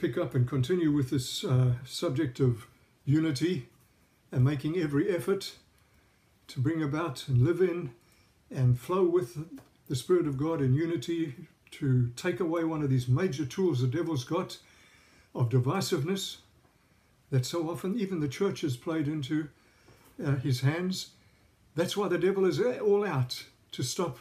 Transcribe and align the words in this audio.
pick 0.00 0.16
up 0.16 0.34
and 0.34 0.48
continue 0.48 0.90
with 0.90 1.10
this 1.10 1.44
uh, 1.44 1.74
subject 1.84 2.40
of 2.40 2.66
unity 3.04 3.68
and 4.32 4.42
making 4.42 4.78
every 4.78 5.14
effort 5.14 5.56
to 6.46 6.58
bring 6.58 6.82
about 6.82 7.28
and 7.28 7.44
live 7.44 7.60
in 7.60 7.90
and 8.50 8.80
flow 8.80 9.04
with 9.04 9.36
the 9.88 9.94
Spirit 9.94 10.26
of 10.26 10.38
God 10.38 10.62
in 10.62 10.72
unity 10.72 11.34
to 11.72 12.10
take 12.16 12.40
away 12.40 12.64
one 12.64 12.82
of 12.82 12.88
these 12.88 13.08
major 13.08 13.44
tools 13.44 13.82
the 13.82 13.86
devil's 13.86 14.24
got 14.24 14.56
of 15.34 15.50
divisiveness 15.50 16.38
that 17.30 17.44
so 17.44 17.70
often 17.70 17.98
even 17.98 18.20
the 18.20 18.28
church 18.28 18.62
has 18.62 18.78
played 18.78 19.06
into 19.06 19.48
uh, 20.24 20.36
his 20.36 20.60
hands. 20.60 21.10
That's 21.76 21.96
why 21.96 22.08
the 22.08 22.18
devil 22.18 22.46
is 22.46 22.58
all 22.58 23.04
out 23.04 23.44
to 23.72 23.82
stop 23.82 24.18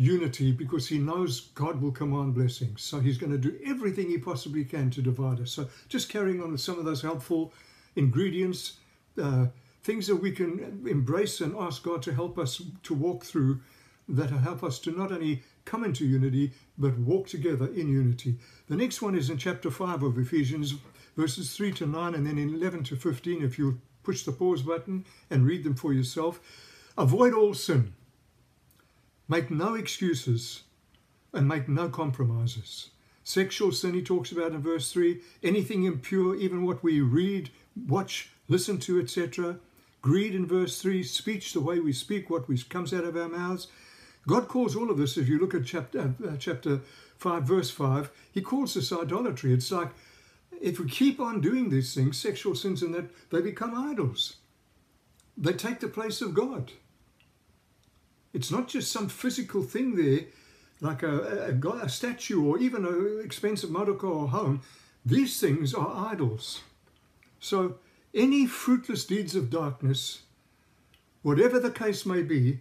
unity 0.00 0.50
because 0.50 0.88
he 0.88 0.98
knows 0.98 1.50
God 1.54 1.82
will 1.82 1.92
command 1.92 2.34
blessings. 2.34 2.82
So 2.82 3.00
he's 3.00 3.18
going 3.18 3.32
to 3.32 3.38
do 3.38 3.58
everything 3.66 4.08
he 4.08 4.16
possibly 4.16 4.64
can 4.64 4.90
to 4.92 5.02
divide 5.02 5.40
us. 5.40 5.52
So 5.52 5.68
just 5.90 6.08
carrying 6.08 6.42
on 6.42 6.52
with 6.52 6.62
some 6.62 6.78
of 6.78 6.86
those 6.86 7.02
helpful 7.02 7.52
ingredients, 7.96 8.78
uh, 9.22 9.48
things 9.82 10.06
that 10.06 10.16
we 10.16 10.32
can 10.32 10.86
embrace 10.88 11.42
and 11.42 11.54
ask 11.54 11.82
God 11.82 12.00
to 12.04 12.14
help 12.14 12.38
us 12.38 12.62
to 12.82 12.94
walk 12.94 13.24
through 13.24 13.60
that 14.08 14.30
help 14.30 14.64
us 14.64 14.78
to 14.80 14.90
not 14.90 15.12
only 15.12 15.42
come 15.66 15.84
into 15.84 16.06
unity 16.06 16.52
but 16.78 16.98
walk 16.98 17.28
together 17.28 17.66
in 17.66 17.88
unity. 17.88 18.36
The 18.68 18.76
next 18.76 19.02
one 19.02 19.14
is 19.14 19.28
in 19.28 19.36
chapter 19.36 19.70
5 19.70 20.02
of 20.02 20.18
Ephesians, 20.18 20.74
verses 21.14 21.54
3 21.54 21.72
to 21.72 21.86
9, 21.86 22.14
and 22.14 22.26
then 22.26 22.38
in 22.38 22.54
11 22.54 22.84
to 22.84 22.96
15, 22.96 23.44
if 23.44 23.58
you 23.58 23.80
push 24.02 24.24
the 24.24 24.32
pause 24.32 24.62
button 24.62 25.04
and 25.28 25.46
read 25.46 25.62
them 25.62 25.74
for 25.74 25.92
yourself. 25.92 26.40
Avoid 26.96 27.34
all 27.34 27.52
sin 27.52 27.92
Make 29.30 29.48
no 29.48 29.74
excuses 29.74 30.64
and 31.32 31.46
make 31.46 31.68
no 31.68 31.88
compromises. 31.88 32.90
Sexual 33.22 33.70
sin, 33.70 33.94
he 33.94 34.02
talks 34.02 34.32
about 34.32 34.50
in 34.50 34.60
verse 34.60 34.90
3, 34.90 35.20
anything 35.44 35.84
impure, 35.84 36.34
even 36.34 36.66
what 36.66 36.82
we 36.82 37.00
read, 37.00 37.48
watch, 37.86 38.30
listen 38.48 38.78
to, 38.78 38.98
etc. 38.98 39.60
Greed 40.02 40.34
in 40.34 40.46
verse 40.46 40.82
3, 40.82 41.04
speech, 41.04 41.52
the 41.52 41.60
way 41.60 41.78
we 41.78 41.92
speak, 41.92 42.28
what 42.28 42.48
comes 42.68 42.92
out 42.92 43.04
of 43.04 43.16
our 43.16 43.28
mouths. 43.28 43.68
God 44.26 44.48
calls 44.48 44.74
all 44.74 44.90
of 44.90 44.98
this, 44.98 45.16
if 45.16 45.28
you 45.28 45.38
look 45.38 45.54
at 45.54 45.64
chapter, 45.64 46.12
uh, 46.28 46.36
chapter 46.36 46.80
5, 47.18 47.44
verse 47.44 47.70
5, 47.70 48.10
he 48.32 48.40
calls 48.40 48.74
this 48.74 48.92
idolatry. 48.92 49.54
It's 49.54 49.70
like 49.70 49.90
if 50.60 50.80
we 50.80 50.88
keep 50.88 51.20
on 51.20 51.40
doing 51.40 51.70
these 51.70 51.94
things, 51.94 52.18
sexual 52.18 52.56
sins 52.56 52.82
and 52.82 52.92
that, 52.96 53.30
they 53.30 53.40
become 53.40 53.76
idols. 53.76 54.38
They 55.36 55.52
take 55.52 55.78
the 55.78 55.86
place 55.86 56.20
of 56.20 56.34
God. 56.34 56.72
It's 58.32 58.50
not 58.50 58.68
just 58.68 58.92
some 58.92 59.08
physical 59.08 59.62
thing 59.62 59.96
there, 59.96 60.26
like 60.80 61.02
a, 61.02 61.50
a, 61.62 61.68
a 61.84 61.88
statue 61.88 62.44
or 62.44 62.58
even 62.58 62.84
an 62.84 63.20
expensive 63.24 63.70
motor 63.70 63.94
car 63.94 64.10
or 64.10 64.28
home. 64.28 64.62
These 65.04 65.40
things 65.40 65.74
are 65.74 66.12
idols. 66.12 66.62
So 67.38 67.76
any 68.14 68.46
fruitless 68.46 69.04
deeds 69.04 69.34
of 69.34 69.50
darkness, 69.50 70.22
whatever 71.22 71.58
the 71.58 71.70
case 71.70 72.06
may 72.06 72.22
be, 72.22 72.60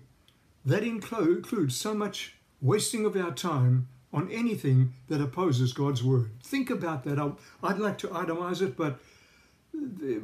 that 0.65 0.83
includes 0.83 1.75
so 1.75 1.93
much 1.93 2.35
wasting 2.61 3.05
of 3.05 3.15
our 3.15 3.31
time 3.31 3.87
on 4.11 4.29
anything 4.31 4.93
that 5.07 5.21
opposes 5.21 5.73
God's 5.73 6.03
word. 6.03 6.31
Think 6.43 6.69
about 6.69 7.03
that. 7.03 7.19
i 7.19 7.31
would 7.61 7.79
like 7.79 7.97
to 7.99 8.07
itemize 8.07 8.61
it, 8.61 8.75
but 8.75 8.99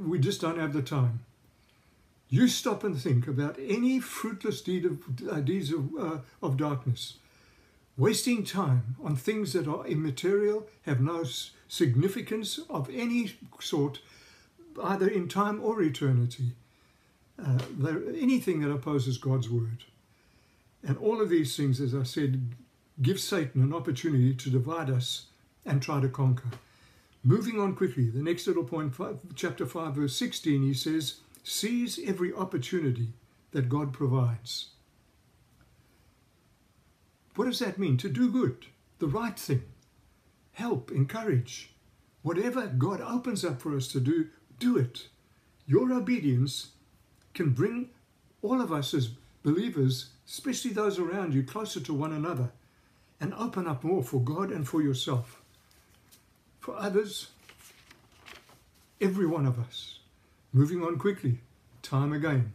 we 0.05 0.19
just 0.19 0.41
don't 0.41 0.59
have 0.59 0.73
the 0.73 0.81
time. 0.81 1.21
You 2.29 2.47
stop 2.47 2.83
and 2.83 2.99
think 2.99 3.27
about 3.27 3.57
any 3.59 3.99
fruitless 3.99 4.61
deed 4.61 4.85
of, 4.85 4.99
uh, 5.29 5.41
deeds 5.41 5.71
of, 5.71 5.95
uh, 5.97 6.17
of 6.41 6.57
darkness, 6.57 7.15
wasting 7.97 8.43
time 8.43 8.95
on 9.03 9.15
things 9.15 9.53
that 9.53 9.67
are 9.67 9.85
immaterial, 9.85 10.67
have 10.83 10.99
no 10.99 11.23
significance 11.67 12.59
of 12.69 12.89
any 12.89 13.35
sort, 13.59 13.99
either 14.83 15.07
in 15.07 15.27
time 15.27 15.61
or 15.61 15.81
eternity. 15.81 16.51
Uh, 17.37 17.59
anything 18.17 18.61
that 18.61 18.71
opposes 18.71 19.17
God's 19.17 19.49
word. 19.49 19.83
And 20.87 20.97
all 20.97 21.19
of 21.21 21.29
these 21.29 21.57
things, 21.57 21.81
as 21.81 21.93
I 21.93 22.03
said, 22.03 22.53
give 23.01 23.19
Satan 23.19 23.61
an 23.61 23.73
opportunity 23.73 24.33
to 24.33 24.49
divide 24.49 24.89
us 24.89 25.25
and 25.65 25.81
try 25.81 25.99
to 25.99 26.07
conquer. 26.07 26.49
Moving 27.23 27.59
on 27.59 27.75
quickly, 27.75 28.09
the 28.09 28.21
next 28.21 28.47
little 28.47 28.63
point, 28.63 28.95
five, 28.95 29.17
chapter 29.35 29.65
5, 29.65 29.95
verse 29.95 30.15
16, 30.15 30.61
he 30.61 30.73
says, 30.73 31.15
Seize 31.47 31.99
every 32.03 32.33
opportunity 32.33 33.13
that 33.51 33.69
God 33.69 33.93
provides. 33.93 34.69
What 37.35 37.45
does 37.45 37.59
that 37.59 37.77
mean? 37.77 37.97
To 37.97 38.09
do 38.09 38.31
good, 38.31 38.65
the 38.97 39.05
right 39.05 39.37
thing, 39.37 39.61
help, 40.53 40.89
encourage. 40.89 41.69
Whatever 42.23 42.65
God 42.65 42.99
opens 42.99 43.45
up 43.45 43.61
for 43.61 43.77
us 43.77 43.87
to 43.89 43.99
do, 43.99 44.29
do 44.57 44.75
it. 44.75 45.07
Your 45.67 45.93
obedience 45.93 46.69
can 47.35 47.51
bring 47.51 47.91
all 48.41 48.59
of 48.59 48.73
us 48.73 48.95
as 48.95 49.11
believers, 49.43 50.09
especially 50.27 50.71
those 50.71 50.97
around 50.97 51.35
you, 51.35 51.43
closer 51.43 51.79
to 51.79 51.93
one 51.93 52.11
another 52.11 52.49
and 53.21 53.35
open 53.35 53.67
up 53.67 53.83
more 53.83 54.01
for 54.01 54.19
God 54.19 54.49
and 54.49 54.67
for 54.67 54.81
yourself. 54.81 55.43
For 56.59 56.75
others, 56.75 57.27
every 58.99 59.27
one 59.27 59.45
of 59.45 59.59
us. 59.59 59.94
Moving 60.55 60.81
on 60.83 60.97
quickly, 60.97 61.39
time 61.81 62.13
again. 62.13 62.53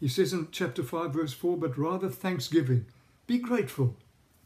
He 0.00 0.08
says 0.08 0.32
in 0.32 0.48
chapter 0.50 0.82
5, 0.82 1.12
verse 1.12 1.34
4, 1.34 1.58
but 1.58 1.76
rather 1.76 2.08
thanksgiving. 2.08 2.86
Be 3.26 3.36
grateful. 3.36 3.94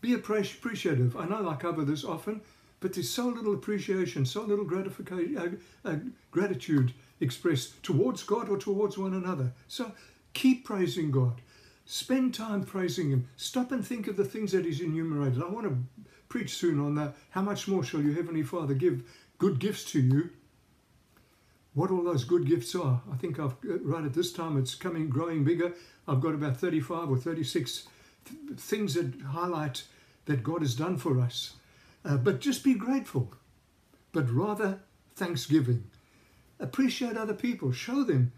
Be 0.01 0.15
appreciative. 0.15 1.17
I 1.17 1.27
know 1.27 1.49
I 1.49 1.55
cover 1.55 1.85
this 1.85 2.05
often, 2.05 2.41
but 2.81 2.93
there's 2.93 3.09
so 3.09 3.29
little 3.29 3.55
appreciation, 3.55 4.27
so 4.27 4.43
little 4.43 4.65
gratification, 4.65 5.61
uh, 5.85 5.89
uh, 5.89 5.97
gratitude 6.33 6.93
expressed 7.21 7.81
towards 7.85 8.25
God 8.25 8.49
or 8.49 8.59
towards 8.59 8.99
one 8.99 9.15
another. 9.15 9.53
So 9.69 9.93
keep 10.33 10.65
praising 10.65 11.13
God. 11.13 11.41
Spend 11.85 12.35
time 12.35 12.65
praising 12.65 13.11
Him. 13.11 13.29
Stop 13.37 13.71
and 13.71 13.87
think 13.87 14.09
of 14.09 14.17
the 14.17 14.25
things 14.25 14.51
that 14.51 14.65
He's 14.65 14.81
enumerated. 14.81 15.41
I 15.41 15.47
want 15.47 15.69
to 15.69 16.05
preach 16.29 16.57
soon 16.57 16.81
on 16.81 16.97
that. 16.97 17.15
How 17.31 17.43
much 17.43 17.69
more 17.69 17.85
shall 17.85 18.03
your 18.03 18.15
Heavenly 18.15 18.43
Father 18.43 18.75
give 18.75 19.05
good 19.39 19.61
gifts 19.61 19.85
to 19.93 20.01
you 20.01 20.31
what 21.75 21.91
all 21.91 22.03
those 22.03 22.25
good 22.25 22.47
gifts 22.47 22.75
are. 22.75 23.01
I 23.13 23.17
think 23.17 23.39
I've 23.39 23.53
uh, 23.69 23.79
right 23.83 24.05
at 24.05 24.15
this 24.15 24.33
time 24.33 24.57
it's 24.59 24.75
coming 24.75 25.09
growing 25.09 25.45
bigger. 25.45 25.75
I've 26.09 26.21
got 26.21 26.35
about 26.35 26.57
35 26.57 27.11
or 27.11 27.17
36 27.17 27.87
th- 28.25 28.59
things 28.59 28.95
that 28.95 29.21
highlight 29.29 29.85
that 30.27 30.43
God 30.43 30.63
has 30.63 30.75
done 30.75 30.97
for 30.97 31.21
us. 31.21 31.55
Uh, 32.05 32.17
but 32.17 32.41
just 32.41 32.65
be 32.65 32.75
grateful, 32.75 33.33
but 34.13 34.31
rather 34.33 34.81
thanksgiving. 35.15 35.85
Appreciate 36.59 37.17
other 37.17 37.35
people. 37.35 37.73
Show 37.73 38.05
them 38.05 38.33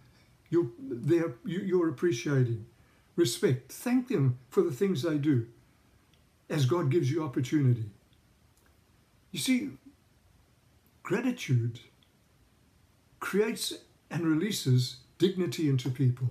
you're, 0.51 0.71
they're, 0.79 1.35
you're 1.45 1.89
appreciating. 1.89 2.67
Respect. 3.17 3.73
Thank 3.73 4.09
them 4.09 4.39
for 4.51 4.63
the 4.63 4.71
things 4.71 5.03
they 5.03 5.17
do 5.17 5.47
as 6.51 6.67
God 6.67 6.91
gives 6.91 7.11
you 7.11 7.25
opportunity. 7.25 7.87
You 9.31 9.39
see, 9.39 9.71
gratitude 11.03 11.81
creates 13.23 13.73
and 14.11 14.27
releases 14.27 14.97
dignity 15.17 15.69
into 15.69 15.89
people. 15.89 16.29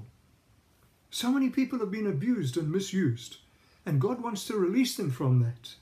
So 1.09 1.31
many 1.31 1.49
people 1.49 1.79
have 1.79 1.89
been 1.89 2.05
abused 2.05 2.57
and 2.57 2.69
misused, 2.69 3.37
and 3.85 3.99
God 3.99 4.21
wants 4.21 4.45
to 4.47 4.57
release 4.57 4.97
them 4.97 5.09
from 5.09 5.41
that. 5.41 5.75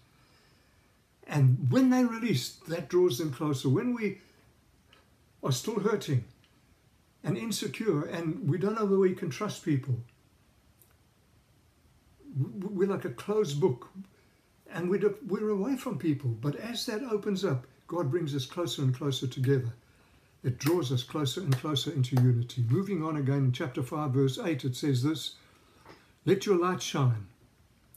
And 1.28 1.72
when 1.72 1.90
they 1.90 2.04
release, 2.06 2.52
that 2.68 2.90
draws 2.90 3.18
them 3.18 3.34
closer. 3.34 3.70
When 3.70 3.96
we 3.96 4.20
are 5.44 5.52
still 5.52 5.80
hurting 5.80 6.26
and 7.24 7.38
insecure 7.38 8.06
and 8.06 8.48
we 8.48 8.60
don't 8.60 8.76
know 8.76 8.86
where 8.86 9.00
we 9.00 9.16
can 9.16 9.32
trust 9.32 9.66
people, 9.66 9.96
we're 12.38 12.88
like 12.88 13.06
a 13.06 13.10
closed 13.10 13.60
book 13.60 13.90
and 14.72 14.90
we're 14.92 15.50
away 15.50 15.76
from 15.76 15.98
people. 15.98 16.30
But 16.30 16.56
as 16.56 16.86
that 16.86 17.02
opens 17.02 17.44
up, 17.44 17.66
God 17.88 18.12
brings 18.12 18.36
us 18.36 18.46
closer 18.46 18.84
and 18.84 18.96
closer 18.96 19.26
together 19.26 19.74
it 20.44 20.58
draws 20.58 20.92
us 20.92 21.04
closer 21.04 21.42
and 21.42 21.58
closer 21.58 21.92
into 21.92 22.22
unity. 22.22 22.64
Moving 22.70 23.04
on 23.04 23.18
again 23.18 23.38
in 23.38 23.52
chapter 23.52 23.84
5, 23.84 24.12
verse 24.12 24.40
8, 24.40 24.66
it 24.66 24.76
says 24.76 25.04
this 25.04 25.36
Let 26.26 26.46
your 26.46 26.58
light 26.58 26.82
shine 26.82 27.28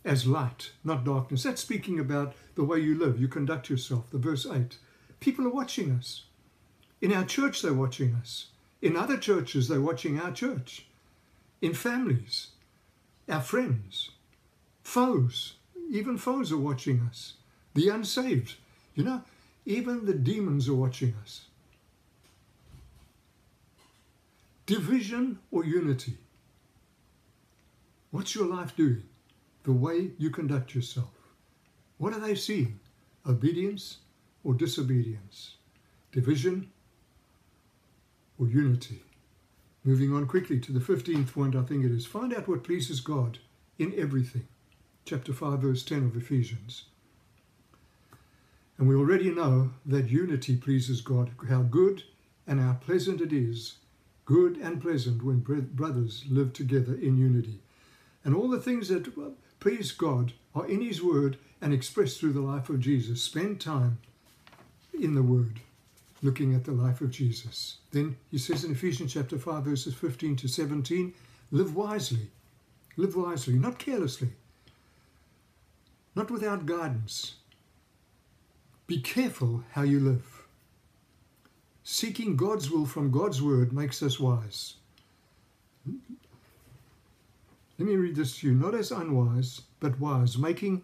as 0.05 0.27
light, 0.27 0.73
not 0.83 1.05
darkness. 1.05 1.44
That's 1.44 1.62
speaking 1.62 2.00
about 2.00 2.35
the 2.55 2.65
way 2.65 2.79
you 2.79 2.99
live, 2.99 3.21
you 3.21 3.29
conduct 3.29 3.71
yourself. 3.71 4.11
The 4.11 4.19
verse 4.19 4.47
8. 4.47 4.77
People 5.21 5.47
are 5.47 5.53
watching 5.53 5.93
us. 5.93 6.25
In 7.00 7.12
our 7.12 7.25
church, 7.25 7.62
they're 7.62 7.73
watching 7.73 8.15
us. 8.15 8.47
In 8.81 8.97
other 8.97 9.17
churches, 9.17 9.69
they're 9.69 9.81
watching 9.81 10.19
our 10.19 10.33
church. 10.33 10.87
In 11.61 11.75
families, 11.75 12.49
our 13.29 13.41
friends, 13.41 14.11
foes, 14.83 15.55
even 15.91 16.19
foes 16.19 16.50
are 16.50 16.56
watching 16.56 17.00
us. 17.09 17.35
The 17.75 17.89
unsaved, 17.89 18.56
you 18.97 19.05
know, 19.05 19.23
even 19.65 20.05
the 20.05 20.15
demons 20.15 20.69
are 20.69 20.75
watching 20.75 21.15
us. 21.23 21.43
Division 24.72 25.38
or 25.50 25.66
unity? 25.66 26.16
What's 28.10 28.34
your 28.34 28.46
life 28.46 28.74
doing? 28.74 29.02
The 29.64 29.72
way 29.72 30.12
you 30.16 30.30
conduct 30.30 30.74
yourself. 30.74 31.12
What 31.98 32.14
are 32.14 32.20
they 32.20 32.34
seeing? 32.34 32.80
Obedience 33.28 33.98
or 34.42 34.54
disobedience, 34.54 35.56
division 36.10 36.70
or 38.38 38.48
unity. 38.48 39.02
Moving 39.84 40.10
on 40.10 40.26
quickly 40.26 40.58
to 40.60 40.72
the 40.72 40.80
15th 40.80 41.34
point, 41.34 41.54
I 41.54 41.64
think 41.64 41.84
it 41.84 41.92
is 41.92 42.06
find 42.06 42.32
out 42.32 42.48
what 42.48 42.64
pleases 42.64 43.00
God 43.00 43.40
in 43.78 43.92
everything. 43.98 44.48
Chapter 45.04 45.34
5, 45.34 45.58
verse 45.58 45.82
10 45.84 46.06
of 46.06 46.16
Ephesians. 46.16 46.84
And 48.78 48.88
we 48.88 48.94
already 48.94 49.30
know 49.30 49.72
that 49.84 50.08
unity 50.08 50.56
pleases 50.56 51.02
God, 51.02 51.32
how 51.50 51.60
good 51.60 52.04
and 52.46 52.58
how 52.58 52.78
pleasant 52.80 53.20
it 53.20 53.34
is, 53.34 53.74
good 54.32 54.56
and 54.56 54.81
pleasant 54.81 55.23
when 55.23 55.40
brothers 55.40 56.25
live 56.31 56.55
together 56.55 56.94
in 56.94 57.19
unity. 57.19 57.58
And 58.25 58.34
all 58.34 58.49
the 58.49 58.61
things 58.61 58.88
that 58.88 59.06
uh, 59.08 59.32
please 59.61 59.93
God 59.93 60.32
are 60.55 60.67
in 60.67 60.81
His 60.81 61.02
Word 61.02 61.37
and 61.61 61.75
expressed 61.75 62.19
through 62.19 62.32
the 62.32 62.40
life 62.40 62.70
of 62.70 62.81
Jesus. 62.81 63.23
Spend 63.23 63.61
time 63.61 63.99
in 64.99 65.14
the 65.14 65.23
Word 65.23 65.61
looking 66.23 66.55
at 66.55 66.64
the 66.64 66.73
life 66.73 67.02
of 67.02 67.11
Jesus. 67.11 67.76
Then 67.90 68.17
he 68.31 68.38
says 68.38 68.64
in 68.64 68.73
Ephesians 68.73 69.12
chapter 69.12 69.37
5, 69.37 69.64
verses 69.64 69.94
15 69.94 70.37
to 70.37 70.49
17, 70.49 71.12
live 71.50 71.76
wisely. 71.76 72.31
Live 72.96 73.14
wisely, 73.14 73.55
not 73.55 73.79
carelessly, 73.79 74.31
not 76.14 76.31
without 76.31 76.64
guidance. 76.64 77.34
Be 78.87 78.99
careful 78.99 79.64
how 79.73 79.82
you 79.82 80.00
live. 80.00 80.31
Seeking 81.84 82.37
God's 82.37 82.70
will 82.70 82.87
from 82.87 83.11
God's 83.11 83.43
word 83.43 83.73
makes 83.73 84.02
us 84.02 84.20
wise. 84.20 84.75
Let 87.79 87.88
me 87.88 87.96
read 87.96 88.14
this 88.14 88.38
to 88.38 88.46
you. 88.46 88.55
Not 88.55 88.75
as 88.75 88.93
unwise, 88.93 89.62
but 89.81 89.99
wise, 89.99 90.38
making 90.38 90.82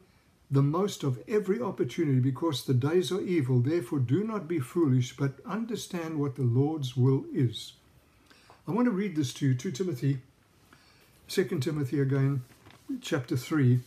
the 0.50 0.62
most 0.62 1.04
of 1.04 1.22
every 1.28 1.60
opportunity 1.60 2.18
because 2.18 2.64
the 2.64 2.74
days 2.74 3.12
are 3.12 3.20
evil. 3.20 3.60
Therefore, 3.60 4.00
do 4.00 4.24
not 4.24 4.48
be 4.48 4.58
foolish, 4.58 5.16
but 5.16 5.34
understand 5.46 6.18
what 6.18 6.34
the 6.34 6.42
Lord's 6.42 6.96
will 6.96 7.24
is. 7.32 7.74
I 8.66 8.72
want 8.72 8.86
to 8.86 8.90
read 8.90 9.14
this 9.14 9.32
to 9.34 9.46
you 9.46 9.54
2 9.54 9.70
Timothy, 9.70 10.18
2 11.28 11.44
Timothy 11.60 12.00
again, 12.00 12.42
chapter 13.00 13.36
3. 13.36 13.80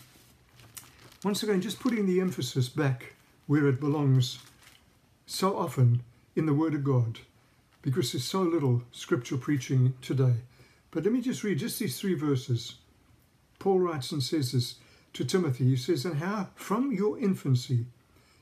Once 1.23 1.43
again, 1.43 1.61
just 1.61 1.79
putting 1.79 2.05
the 2.05 2.21
emphasis 2.21 2.69
back 2.69 3.15
where 3.47 3.67
it 3.67 3.79
belongs 3.79 4.39
so 5.25 5.57
often 5.57 6.03
in 6.35 6.45
the 6.45 6.53
Word 6.53 6.73
of 6.73 6.83
God 6.83 7.19
because 7.81 8.11
there's 8.11 8.23
so 8.23 8.41
little 8.41 8.83
scriptural 8.91 9.41
preaching 9.41 9.93
today. 10.01 10.35
But 10.91 11.03
let 11.03 11.13
me 11.13 11.21
just 11.21 11.43
read 11.43 11.59
just 11.59 11.79
these 11.79 11.99
three 11.99 12.13
verses. 12.13 12.75
Paul 13.59 13.79
writes 13.79 14.11
and 14.11 14.21
says 14.21 14.51
this 14.51 14.75
to 15.13 15.25
Timothy, 15.25 15.65
he 15.65 15.75
says, 15.75 16.05
And 16.05 16.17
how 16.17 16.49
from 16.55 16.91
your 16.91 17.17
infancy 17.17 17.85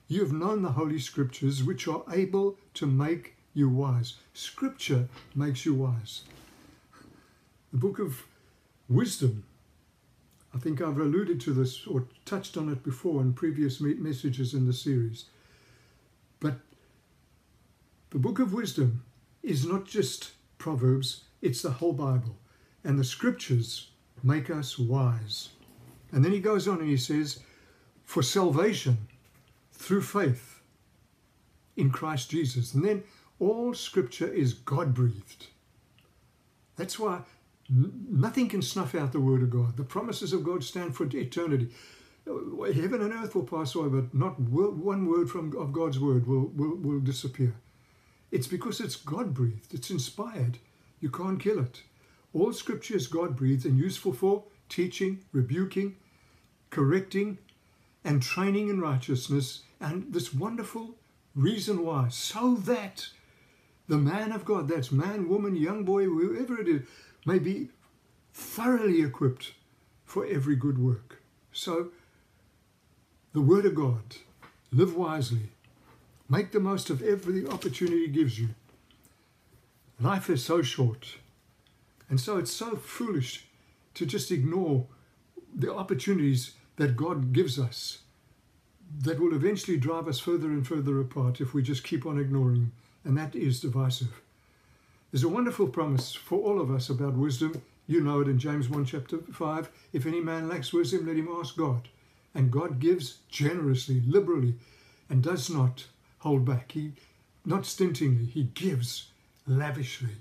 you 0.08 0.22
have 0.22 0.34
known 0.34 0.62
the 0.62 0.72
Holy 0.72 1.00
Scriptures, 1.00 1.64
which 1.64 1.88
are 1.88 2.04
able 2.12 2.58
to 2.74 2.88
make 2.88 3.36
you 3.54 3.70
wise. 3.70 4.16
Scripture 4.34 5.08
makes 5.36 5.66
you 5.66 5.74
wise. 5.76 6.24
The 7.72 7.78
book 7.78 8.00
of 8.00 8.24
wisdom, 8.88 9.44
I 10.54 10.58
think 10.58 10.82
I've 10.82 10.98
alluded 10.98 11.40
to 11.42 11.54
this 11.54 11.86
or 11.86 12.06
touched 12.26 12.58
on 12.58 12.72
it 12.72 12.84
before 12.84 13.22
in 13.22 13.34
previous 13.34 13.80
messages 13.80 14.54
in 14.54 14.66
the 14.66 14.74
series. 14.74 15.26
But 16.40 16.56
the 18.12 18.20
book 18.20 18.40
of 18.40 18.54
wisdom 18.54 19.04
is 19.44 19.66
not 19.66 19.86
just 19.86 20.32
Proverbs, 20.58 21.24
it's 21.42 21.62
the 21.62 21.72
whole 21.72 21.94
Bible. 21.94 22.38
And 22.84 22.98
the 22.98 23.04
scriptures 23.04 23.92
make 24.24 24.50
us 24.50 24.80
wise. 24.80 25.50
And 26.12 26.24
then 26.24 26.32
he 26.32 26.40
goes 26.40 26.68
on 26.68 26.80
and 26.80 26.90
he 26.90 26.98
says, 26.98 27.40
for 28.06 28.24
salvation 28.24 28.98
through 29.74 30.02
faith 30.02 30.62
in 31.78 31.92
Christ 31.92 32.32
Jesus. 32.32 32.74
And 32.74 32.84
then 32.84 33.04
all 33.40 33.74
scripture 33.74 34.28
is 34.28 34.54
God 34.54 34.94
breathed. 34.94 35.48
That's 36.76 36.98
why 36.98 37.22
nothing 37.70 38.50
can 38.50 38.62
snuff 38.62 38.96
out 38.96 39.12
the 39.12 39.20
word 39.20 39.44
of 39.44 39.52
God. 39.52 39.78
The 39.78 39.84
promises 39.84 40.34
of 40.34 40.44
God 40.44 40.64
stand 40.64 40.96
for 40.96 41.06
eternity. 41.06 41.70
Heaven 42.26 43.02
and 43.02 43.14
earth 43.14 43.36
will 43.36 43.44
pass 43.44 43.76
away, 43.76 43.90
but 43.90 44.14
not 44.14 44.40
one 44.40 45.06
word 45.06 45.30
from 45.30 45.56
of 45.56 45.72
God's 45.72 46.00
word 46.00 46.28
will, 46.28 46.48
will, 46.56 46.76
will 46.76 47.00
disappear. 47.00 47.56
It's 48.32 48.48
because 48.48 48.80
it's 48.80 48.96
God 48.96 49.34
breathed, 49.34 49.74
it's 49.74 49.90
inspired. 49.90 50.58
You 51.00 51.10
can't 51.10 51.40
kill 51.40 51.60
it. 51.60 51.84
All 52.34 52.54
scripture 52.54 52.96
is 52.96 53.08
God 53.08 53.36
breathed 53.36 53.66
and 53.66 53.80
useful 53.80 54.14
for 54.14 54.44
teaching, 54.68 55.24
rebuking, 55.32 55.96
correcting, 56.70 57.40
and 58.04 58.22
training 58.22 58.70
in 58.70 58.80
righteousness. 58.80 59.64
And 59.82 60.14
this 60.14 60.34
wonderful 60.34 60.96
reason 61.36 61.84
why, 61.84 62.10
so 62.10 62.56
that 62.56 63.08
the 63.88 63.98
man 63.98 64.32
of 64.32 64.46
God, 64.46 64.68
that's 64.68 64.92
man, 64.92 65.28
woman, 65.28 65.56
young 65.56 65.84
boy, 65.84 66.04
whoever 66.04 66.60
it 66.62 66.68
is, 66.68 66.82
may 67.26 67.40
be 67.40 67.70
thoroughly 68.34 69.02
equipped 69.02 69.54
for 70.06 70.26
every 70.26 70.56
good 70.56 70.78
work. 70.78 71.22
So, 71.52 71.90
the 73.34 73.42
Word 73.42 73.66
of 73.66 73.76
God, 73.76 74.18
live 74.72 74.96
wisely, 74.96 75.50
make 76.30 76.52
the 76.52 76.60
most 76.60 76.90
of 76.90 77.02
every 77.02 77.46
opportunity 77.48 78.04
it 78.04 78.14
gives 78.14 78.40
you. 78.40 78.50
Life 80.00 80.30
is 80.30 80.46
so 80.46 80.62
short, 80.62 81.18
and 82.10 82.20
so 82.20 82.38
it's 82.38 82.54
so 82.54 82.76
foolish 82.76 83.48
to 83.96 84.06
just 84.06 84.32
ignore 84.32 84.86
the 85.54 85.74
opportunities 85.74 86.52
that 86.78 86.96
God 86.96 87.34
gives 87.34 87.60
us 87.60 88.00
that 89.02 89.20
will 89.20 89.36
eventually 89.36 89.78
drive 89.78 90.08
us 90.08 90.20
further 90.20 90.48
and 90.48 90.66
further 90.66 91.00
apart 91.00 91.42
if 91.42 91.54
we 91.54 91.62
just 91.62 91.84
keep 91.84 92.06
on 92.06 92.20
ignoring, 92.20 92.72
and 93.04 93.18
that 93.18 93.36
is 93.36 93.60
divisive. 93.60 94.22
There's 95.12 95.24
a 95.24 95.30
wonderful 95.30 95.68
promise 95.68 96.14
for 96.14 96.40
all 96.40 96.62
of 96.62 96.72
us 96.72 96.90
about 96.90 97.14
wisdom. 97.14 97.62
You 97.88 98.02
know 98.02 98.22
it 98.22 98.28
in 98.28 98.38
James 98.38 98.70
1, 98.70 98.86
chapter 98.86 99.18
5. 99.18 99.70
If 99.94 100.06
any 100.06 100.22
man 100.22 100.48
lacks 100.48 100.72
wisdom, 100.72 101.08
let 101.08 101.18
him 101.18 101.30
ask 101.40 101.58
God. 101.58 101.88
And 102.36 102.52
God 102.52 102.80
gives 102.80 103.18
generously, 103.30 104.02
liberally, 104.06 104.54
and 105.10 105.24
does 105.24 105.50
not 105.50 105.86
hold 106.20 106.46
back. 106.46 106.72
He, 106.72 106.94
not 107.46 107.66
stintingly, 107.66 108.26
He 108.26 108.44
gives 108.44 109.08
lavishly. 109.48 110.18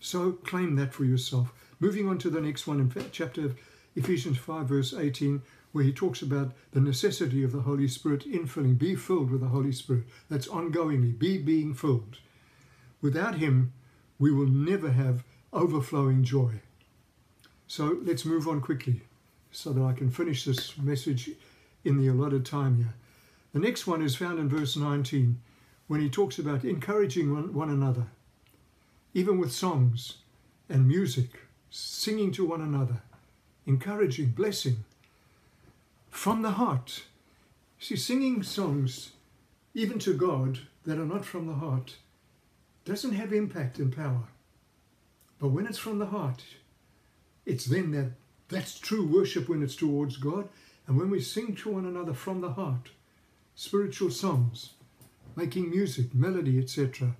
So 0.00 0.32
claim 0.32 0.76
that 0.76 0.92
for 0.92 1.04
yourself. 1.04 1.52
Moving 1.80 2.08
on 2.08 2.18
to 2.18 2.30
the 2.30 2.40
next 2.40 2.66
one 2.66 2.80
in 2.80 2.92
chapter 3.10 3.46
of 3.46 3.56
Ephesians 3.96 4.38
5, 4.38 4.66
verse 4.66 4.92
18, 4.92 5.42
where 5.72 5.84
he 5.84 5.92
talks 5.92 6.22
about 6.22 6.52
the 6.72 6.80
necessity 6.80 7.42
of 7.42 7.52
the 7.52 7.62
Holy 7.62 7.88
Spirit 7.88 8.30
infilling. 8.30 8.78
Be 8.78 8.94
filled 8.94 9.30
with 9.30 9.40
the 9.40 9.48
Holy 9.48 9.72
Spirit. 9.72 10.04
That's 10.28 10.46
ongoingly. 10.46 11.18
Be 11.18 11.38
being 11.38 11.74
filled. 11.74 12.18
Without 13.00 13.36
Him, 13.36 13.72
we 14.18 14.30
will 14.30 14.46
never 14.46 14.92
have 14.92 15.24
overflowing 15.52 16.22
joy. 16.22 16.60
So 17.66 17.98
let's 18.02 18.24
move 18.24 18.46
on 18.46 18.60
quickly 18.60 19.02
so 19.50 19.72
that 19.72 19.82
I 19.82 19.92
can 19.92 20.10
finish 20.10 20.44
this 20.44 20.76
message 20.78 21.30
in 21.84 21.98
the 21.98 22.08
allotted 22.08 22.44
time 22.46 22.76
here. 22.76 22.94
The 23.54 23.60
next 23.60 23.86
one 23.86 24.02
is 24.02 24.16
found 24.16 24.40
in 24.40 24.48
verse 24.48 24.76
19 24.76 25.40
when 25.86 26.00
he 26.00 26.10
talks 26.10 26.38
about 26.38 26.64
encouraging 26.64 27.32
one, 27.32 27.54
one 27.54 27.70
another, 27.70 28.08
even 29.14 29.38
with 29.38 29.52
songs 29.52 30.18
and 30.68 30.88
music, 30.88 31.30
singing 31.70 32.32
to 32.32 32.44
one 32.44 32.60
another 32.60 33.00
encouraging, 33.66 34.30
blessing 34.30 34.84
from 36.10 36.42
the 36.42 36.52
heart. 36.52 37.04
See, 37.78 37.96
singing 37.96 38.42
songs, 38.42 39.12
even 39.72 39.98
to 40.00 40.14
God, 40.14 40.58
that 40.84 40.98
are 40.98 41.06
not 41.06 41.24
from 41.24 41.46
the 41.46 41.54
heart, 41.54 41.96
doesn't 42.84 43.12
have 43.12 43.32
impact 43.32 43.78
and 43.78 43.94
power. 43.94 44.24
But 45.38 45.48
when 45.48 45.66
it's 45.66 45.78
from 45.78 45.98
the 45.98 46.06
heart, 46.06 46.42
it's 47.46 47.66
then 47.66 47.90
that 47.92 48.12
that's 48.48 48.78
true 48.78 49.06
worship 49.06 49.48
when 49.48 49.62
it's 49.62 49.76
towards 49.76 50.16
God. 50.16 50.48
And 50.86 50.98
when 50.98 51.08
we 51.08 51.20
sing 51.20 51.54
to 51.56 51.70
one 51.70 51.86
another 51.86 52.12
from 52.12 52.40
the 52.40 52.52
heart, 52.52 52.90
spiritual 53.54 54.10
songs, 54.10 54.70
making 55.36 55.70
music, 55.70 56.14
melody, 56.14 56.58
etc., 56.58 57.16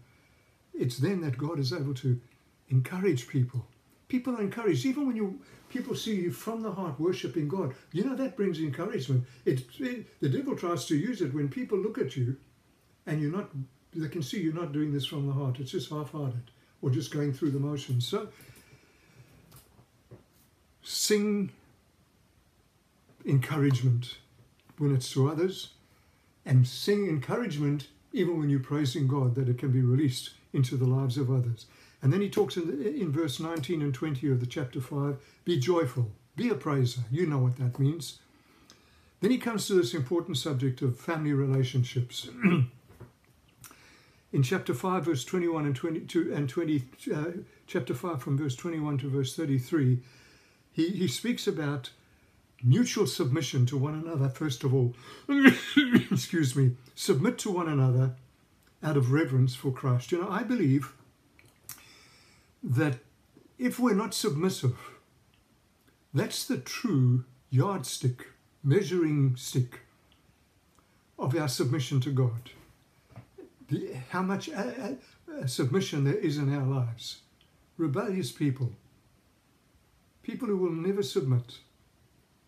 it's 0.75 0.99
then 0.99 1.21
that 1.21 1.39
God 1.39 1.59
is 1.59 1.73
able 1.73 1.95
to 1.95 2.21
encourage 2.69 3.29
people. 3.29 3.67
People 4.09 4.37
are 4.37 4.43
encouraged, 4.43 4.85
even 4.87 5.07
when 5.07 5.17
you 5.17 5.41
people 5.69 5.95
see 5.97 6.15
you 6.15 6.31
from 6.31 6.63
the 6.63 6.71
heart 6.71 7.01
worshiping 7.01 7.49
God. 7.49 7.75
You 7.93 8.05
know, 8.05 8.15
that 8.15 8.37
brings 8.37 8.61
encouragement. 8.61 9.25
It, 9.45 9.65
it, 9.81 10.21
the 10.21 10.29
devil 10.29 10.57
tries 10.57 10.85
to 10.87 10.97
use 10.97 11.21
it 11.21 11.35
when 11.35 11.49
people 11.49 11.77
look 11.77 11.99
at 11.99 12.17
you 12.17 12.37
and 13.07 13.21
you're 13.21 13.33
not, 13.33 13.51
they 13.93 14.09
can 14.09 14.23
see 14.23 14.41
you're 14.41 14.55
not 14.55 14.73
doing 14.73 14.93
this 14.93 15.05
from 15.05 15.27
the 15.27 15.33
heart. 15.33 15.59
It's 15.59 15.73
just 15.73 15.91
half 15.91 16.13
hearted 16.13 16.51
or 16.81 16.91
just 16.91 17.13
going 17.13 17.33
through 17.33 17.51
the 17.51 17.59
motions. 17.59 18.07
So, 18.07 18.29
sing 20.83 21.51
encouragement 23.25 24.19
when 24.79 24.95
it's 24.95 25.13
to 25.15 25.29
others 25.29 25.74
and 26.45 26.67
sing 26.67 27.07
encouragement 27.07 27.89
even 28.13 28.39
when 28.39 28.49
you're 28.49 28.61
praising 28.61 29.09
God 29.09 29.35
that 29.35 29.49
it 29.49 29.59
can 29.59 29.73
be 29.73 29.83
released 29.83 30.31
into 30.53 30.77
the 30.77 30.87
lives 30.87 31.19
of 31.19 31.31
others. 31.31 31.67
And 32.01 32.13
then 32.13 32.21
he 32.21 32.29
talks 32.29 32.57
in, 32.57 32.83
in 32.83 33.11
verse 33.11 33.41
19 33.41 33.83
and 33.83 33.93
20 33.93 34.31
of 34.31 34.41
the 34.41 34.47
chapter 34.47 34.81
5 34.81 35.17
be 35.45 35.59
joyful, 35.59 36.11
be 36.37 36.49
a 36.49 36.55
praiser. 36.55 37.01
You 37.11 37.27
know 37.27 37.39
what 37.39 37.57
that 37.57 37.79
means. 37.79 38.21
Then 39.21 39.31
he 39.31 39.39
comes 39.39 39.67
to 39.67 39.75
this 39.75 39.95
important 39.95 40.37
subject 40.37 40.83
of 40.83 40.99
family 40.99 41.33
relationships. 41.33 42.29
in 44.33 44.43
chapter 44.43 44.75
5, 44.75 45.05
verse 45.05 45.25
21 45.25 45.65
and 45.65 45.75
22 45.75 46.35
and 46.35 46.49
20, 46.49 46.85
uh, 47.15 47.25
chapter 47.67 47.95
5 47.95 48.23
from 48.23 48.37
verse 48.37 48.55
21 48.55 48.99
to 48.99 49.09
verse 49.09 49.35
33, 49.35 50.01
he, 50.73 50.89
he 50.91 51.09
speaks 51.09 51.47
about 51.47 51.91
mutual 52.65 53.07
submission 53.07 53.67
to 53.67 53.77
one 53.77 53.95
another, 53.95 54.29
first 54.29 54.65
of 54.65 54.75
all. 54.75 54.95
Excuse 56.11 56.57
me. 56.57 56.73
Submit 56.95 57.39
to 57.39 57.51
one 57.51 57.69
another 57.69 58.17
out 58.83 58.97
of 58.97 59.13
reverence 59.13 59.55
for 59.55 59.71
Christ. 59.71 60.11
You 60.11 60.23
know, 60.23 60.31
I 60.31 60.43
believe 60.43 60.93
that 62.63 62.99
if 63.59 63.79
we're 63.79 63.95
not 63.95 64.15
submissive, 64.15 64.77
that's 66.13 66.47
the 66.47 66.59
true 66.59 67.25
yardstick, 67.51 68.27
measuring 68.63 69.37
stick 69.37 69.81
of 71.19 71.37
our 71.37 71.49
submission 71.49 72.01
to 72.01 72.11
God. 72.11 72.51
The, 73.69 73.97
how 74.11 74.23
much 74.23 74.49
uh, 74.49 74.95
uh, 75.41 75.47
submission 75.47 76.05
there 76.05 76.15
is 76.15 76.39
in 76.39 76.55
our 76.55 76.65
lives. 76.65 77.21
Rebellious 77.77 78.31
people, 78.31 78.73
people 80.23 80.49
who 80.49 80.57
will 80.57 80.73
never 80.73 81.03
submit, 81.03 81.59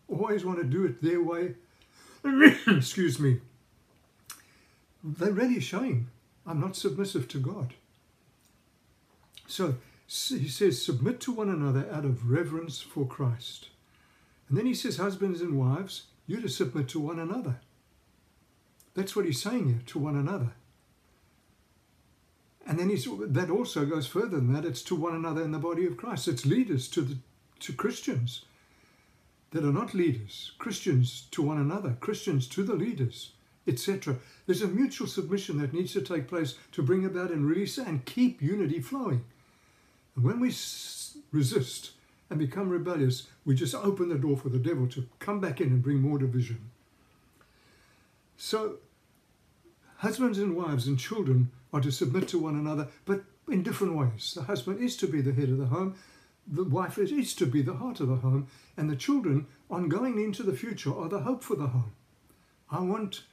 always 0.07 0.45
want 0.45 0.59
to 0.59 0.65
do 0.65 0.85
it 0.85 1.01
their 1.01 1.21
way. 1.21 1.55
Excuse 2.67 3.19
me. 3.19 3.41
They're 5.03 5.31
really 5.31 5.59
showing 5.59 6.07
I'm 6.45 6.59
not 6.59 6.75
submissive 6.75 7.27
to 7.29 7.39
God. 7.39 7.73
So 9.47 9.75
he 10.07 10.47
says, 10.47 10.81
submit 10.81 11.19
to 11.21 11.31
one 11.33 11.49
another 11.49 11.85
out 11.91 12.05
of 12.05 12.29
reverence 12.29 12.81
for 12.81 13.05
Christ. 13.05 13.67
And 14.47 14.57
then 14.57 14.65
he 14.65 14.73
says, 14.73 14.97
husbands 14.97 15.41
and 15.41 15.59
wives, 15.59 16.03
you 16.25 16.39
to 16.41 16.47
submit 16.47 16.87
to 16.89 16.99
one 16.99 17.19
another. 17.19 17.59
That's 18.93 19.15
what 19.15 19.25
he's 19.25 19.41
saying 19.41 19.67
here, 19.67 19.81
to 19.87 19.99
one 19.99 20.15
another. 20.15 20.53
And 22.65 22.79
then 22.79 22.89
he's, 22.89 23.07
that 23.19 23.49
also 23.49 23.85
goes 23.85 24.07
further 24.07 24.37
than 24.37 24.53
that. 24.53 24.65
It's 24.65 24.81
to 24.83 24.95
one 24.95 25.15
another 25.15 25.41
in 25.41 25.51
the 25.51 25.59
body 25.59 25.85
of 25.85 25.97
Christ. 25.97 26.27
It's 26.27 26.45
leaders 26.45 26.87
to, 26.89 27.01
the, 27.01 27.17
to 27.59 27.73
Christians 27.73 28.45
that 29.57 29.67
are 29.67 29.73
not 29.73 29.95
leaders, 29.95 30.51
Christians 30.59 31.25
to 31.31 31.41
one 31.41 31.57
another, 31.57 31.97
Christians 31.99 32.47
to 32.49 32.61
the 32.61 32.75
leaders, 32.75 33.31
etc. 33.67 34.17
There's 34.45 34.61
a 34.61 34.67
mutual 34.67 35.07
submission 35.07 35.57
that 35.57 35.73
needs 35.73 35.93
to 35.93 36.01
take 36.01 36.27
place 36.27 36.53
to 36.73 36.83
bring 36.83 37.03
about 37.03 37.31
and 37.31 37.43
release 37.43 37.79
and 37.79 38.05
keep 38.05 38.39
unity 38.39 38.79
flowing. 38.79 39.25
And 40.15 40.23
when 40.23 40.39
we 40.39 40.53
resist 41.31 41.91
and 42.29 42.37
become 42.37 42.69
rebellious, 42.69 43.29
we 43.45 43.55
just 43.55 43.73
open 43.73 44.09
the 44.09 44.15
door 44.15 44.37
for 44.37 44.49
the 44.49 44.59
devil 44.59 44.85
to 44.89 45.07
come 45.17 45.39
back 45.39 45.59
in 45.59 45.69
and 45.69 45.81
bring 45.81 46.01
more 46.01 46.19
division. 46.19 46.69
So, 48.37 48.75
husbands 49.97 50.37
and 50.37 50.55
wives 50.55 50.85
and 50.85 50.99
children 50.99 51.49
are 51.73 51.81
to 51.81 51.91
submit 51.91 52.27
to 52.27 52.37
one 52.37 52.55
another, 52.55 52.89
but 53.05 53.23
in 53.47 53.63
different 53.63 53.95
ways. 53.95 54.33
The 54.35 54.43
husband 54.43 54.83
is 54.83 54.95
to 54.97 55.07
be 55.07 55.21
the 55.21 55.33
head 55.33 55.49
of 55.49 55.57
the 55.57 55.65
home, 55.65 55.95
the 56.47 56.63
wife 56.63 56.97
is 56.97 57.33
to 57.35 57.45
be 57.45 57.61
the 57.61 57.75
heart 57.75 57.99
of 57.99 58.07
the 58.07 58.15
home, 58.15 58.47
and 58.77 58.89
the 58.89 58.95
children, 58.95 59.47
on 59.69 59.89
going 59.89 60.17
into 60.19 60.43
the 60.43 60.55
future, 60.55 60.95
are 60.95 61.09
the 61.09 61.19
hope 61.19 61.43
for 61.43 61.55
the 61.55 61.67
home. 61.67 61.91
I 62.71 62.79
want 62.79 63.23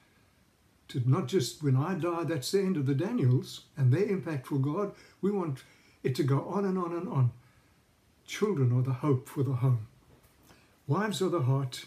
to 0.89 1.03
not 1.07 1.29
just 1.29 1.63
when 1.63 1.77
I 1.77 1.95
die, 1.95 2.25
that's 2.25 2.51
the 2.51 2.61
end 2.61 2.77
of 2.77 2.87
the 2.87 2.95
Daniels 2.95 3.63
and 3.77 3.93
their 3.93 4.05
impact 4.05 4.47
for 4.47 4.59
God. 4.59 4.93
We 5.21 5.31
want 5.31 5.63
it 6.03 6.15
to 6.17 6.23
go 6.23 6.45
on 6.49 6.65
and 6.65 6.77
on 6.77 6.93
and 6.93 7.09
on. 7.09 7.33
Children 8.27 8.77
are 8.77 8.83
the 8.83 8.93
hope 8.93 9.29
for 9.29 9.43
the 9.43 9.55
home. 9.55 9.87
Wives 10.87 11.23
are 11.23 11.29
the 11.29 11.43
heart. 11.43 11.87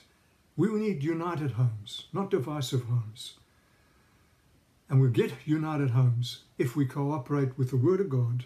We 0.56 0.70
need 0.70 1.04
united 1.04 1.52
homes, 1.52 2.06
not 2.12 2.32
divisive 2.32 2.86
homes. 2.86 3.36
And 4.90 5.02
we 5.02 5.10
get 5.10 5.34
united 5.46 5.92
homes 5.92 6.44
if 6.58 6.76
we 6.76 6.86
cooperate 6.86 7.58
with 7.58 7.70
the 7.70 7.78
Word 7.78 8.00
of 8.00 8.10
God. 8.10 8.46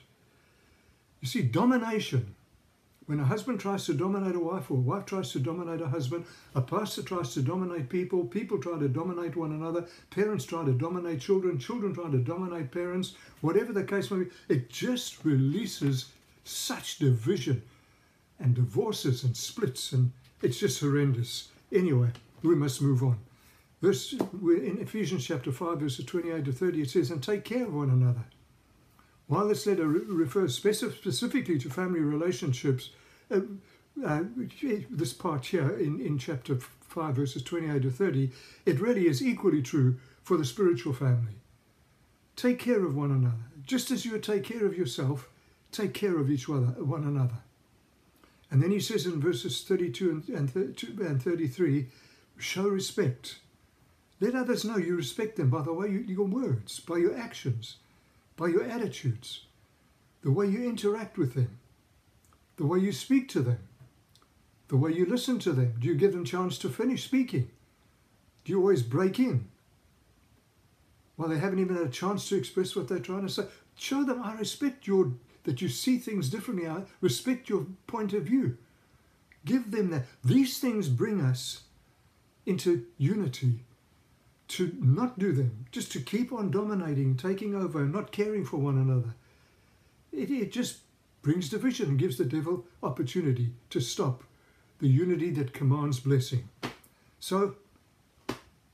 You 1.21 1.27
see, 1.27 1.43
domination 1.43 2.35
when 3.11 3.19
a 3.19 3.25
husband 3.25 3.59
tries 3.59 3.85
to 3.85 3.93
dominate 3.93 4.35
a 4.35 4.39
wife 4.39 4.71
or 4.71 4.75
a 4.75 4.79
wife 4.79 5.05
tries 5.05 5.33
to 5.33 5.39
dominate 5.39 5.81
a 5.81 5.87
husband, 5.89 6.23
a 6.55 6.61
pastor 6.61 7.03
tries 7.03 7.33
to 7.33 7.41
dominate 7.41 7.89
people, 7.89 8.23
people 8.23 8.57
try 8.57 8.79
to 8.79 8.87
dominate 8.87 9.35
one 9.35 9.51
another, 9.51 9.83
parents 10.11 10.45
try 10.45 10.63
to 10.63 10.71
dominate 10.71 11.19
children, 11.19 11.59
children 11.59 11.93
try 11.93 12.09
to 12.09 12.19
dominate 12.19 12.71
parents, 12.71 13.15
whatever 13.41 13.73
the 13.73 13.83
case 13.83 14.09
may 14.09 14.23
be, 14.23 14.29
it 14.47 14.69
just 14.69 15.25
releases 15.25 16.05
such 16.45 16.99
division 16.99 17.61
and 18.39 18.55
divorces 18.55 19.25
and 19.25 19.35
splits 19.35 19.91
and 19.91 20.13
it's 20.41 20.59
just 20.59 20.79
horrendous. 20.79 21.49
Anyway, 21.69 22.11
we 22.43 22.55
must 22.55 22.81
move 22.81 23.03
on. 23.03 23.19
Verse 23.81 24.13
in 24.13 24.77
Ephesians 24.79 25.25
chapter 25.25 25.51
5, 25.51 25.81
verses 25.81 26.05
28 26.05 26.45
to 26.45 26.53
30, 26.53 26.81
it 26.83 26.89
says, 26.89 27.11
And 27.11 27.21
take 27.21 27.43
care 27.43 27.65
of 27.65 27.73
one 27.73 27.89
another. 27.89 28.23
While 29.27 29.49
this 29.49 29.67
letter 29.67 29.85
refers 29.85 30.55
specifically 30.55 31.59
to 31.59 31.69
family 31.69 31.99
relationships, 31.99 32.91
uh, 33.31 34.23
this 34.89 35.13
part 35.13 35.45
here 35.47 35.69
in, 35.69 35.99
in 35.99 36.17
chapter 36.17 36.55
5, 36.55 37.15
verses 37.15 37.43
28 37.43 37.81
to 37.83 37.91
30, 37.91 38.31
it 38.65 38.79
really 38.79 39.07
is 39.07 39.21
equally 39.21 39.61
true 39.61 39.97
for 40.23 40.37
the 40.37 40.45
spiritual 40.45 40.93
family. 40.93 41.35
Take 42.35 42.59
care 42.59 42.85
of 42.85 42.95
one 42.95 43.11
another. 43.11 43.35
Just 43.65 43.91
as 43.91 44.05
you 44.05 44.17
take 44.19 44.43
care 44.43 44.65
of 44.65 44.77
yourself, 44.77 45.29
take 45.71 45.93
care 45.93 46.17
of 46.17 46.29
each 46.29 46.49
other, 46.49 46.67
one 46.83 47.03
another. 47.03 47.39
And 48.49 48.61
then 48.61 48.71
he 48.71 48.79
says 48.79 49.05
in 49.05 49.21
verses 49.21 49.63
32 49.63 50.23
and, 50.27 50.51
and 50.51 51.21
33, 51.23 51.87
show 52.37 52.67
respect. 52.67 53.37
Let 54.19 54.35
others 54.35 54.65
know 54.65 54.77
you 54.77 54.95
respect 54.95 55.37
them 55.37 55.49
by 55.49 55.61
the 55.61 55.73
way 55.73 55.87
you, 55.87 55.99
your 55.99 56.25
words, 56.25 56.79
by 56.79 56.97
your 56.97 57.17
actions, 57.17 57.77
by 58.35 58.47
your 58.47 58.63
attitudes, 58.63 59.45
the 60.23 60.31
way 60.31 60.47
you 60.47 60.63
interact 60.63 61.17
with 61.17 61.33
them 61.33 61.59
the 62.61 62.67
way 62.67 62.77
you 62.77 62.91
speak 62.91 63.27
to 63.27 63.39
them, 63.41 63.57
the 64.67 64.77
way 64.77 64.91
you 64.91 65.03
listen 65.03 65.39
to 65.39 65.51
them. 65.51 65.73
Do 65.79 65.87
you 65.87 65.95
give 65.95 66.11
them 66.11 66.23
chance 66.23 66.59
to 66.59 66.69
finish 66.69 67.03
speaking? 67.03 67.49
Do 68.45 68.51
you 68.51 68.59
always 68.59 68.83
break 68.83 69.17
in? 69.17 69.47
Well, 71.17 71.27
they 71.27 71.39
haven't 71.39 71.57
even 71.57 71.75
had 71.75 71.87
a 71.87 71.89
chance 71.89 72.29
to 72.29 72.37
express 72.37 72.75
what 72.75 72.87
they're 72.87 72.99
trying 72.99 73.23
to 73.23 73.33
say. 73.33 73.45
Show 73.75 74.03
them 74.03 74.21
I 74.21 74.35
respect 74.35 74.85
your 74.85 75.13
that 75.43 75.59
you 75.59 75.69
see 75.69 75.97
things 75.97 76.29
differently. 76.29 76.67
I 76.67 76.83
respect 77.01 77.49
your 77.49 77.65
point 77.87 78.13
of 78.13 78.25
view. 78.25 78.59
Give 79.43 79.71
them 79.71 79.89
that. 79.89 80.05
These 80.23 80.59
things 80.59 80.87
bring 80.87 81.19
us 81.19 81.63
into 82.45 82.85
unity. 82.99 83.61
To 84.49 84.71
not 84.79 85.17
do 85.17 85.31
them, 85.31 85.65
just 85.71 85.91
to 85.93 85.99
keep 85.99 86.31
on 86.31 86.51
dominating, 86.51 87.17
taking 87.17 87.55
over, 87.55 87.79
and 87.79 87.91
not 87.91 88.11
caring 88.11 88.45
for 88.45 88.57
one 88.57 88.77
another. 88.77 89.15
It, 90.11 90.29
it 90.29 90.51
just 90.51 90.79
brings 91.21 91.49
division 91.49 91.89
and 91.89 91.99
gives 91.99 92.17
the 92.17 92.25
devil 92.25 92.65
opportunity 92.81 93.53
to 93.69 93.79
stop 93.79 94.23
the 94.79 94.87
unity 94.87 95.29
that 95.31 95.53
commands 95.53 95.99
blessing. 95.99 96.49
So, 97.19 97.55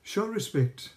show 0.04 0.25
respect, 0.25 0.94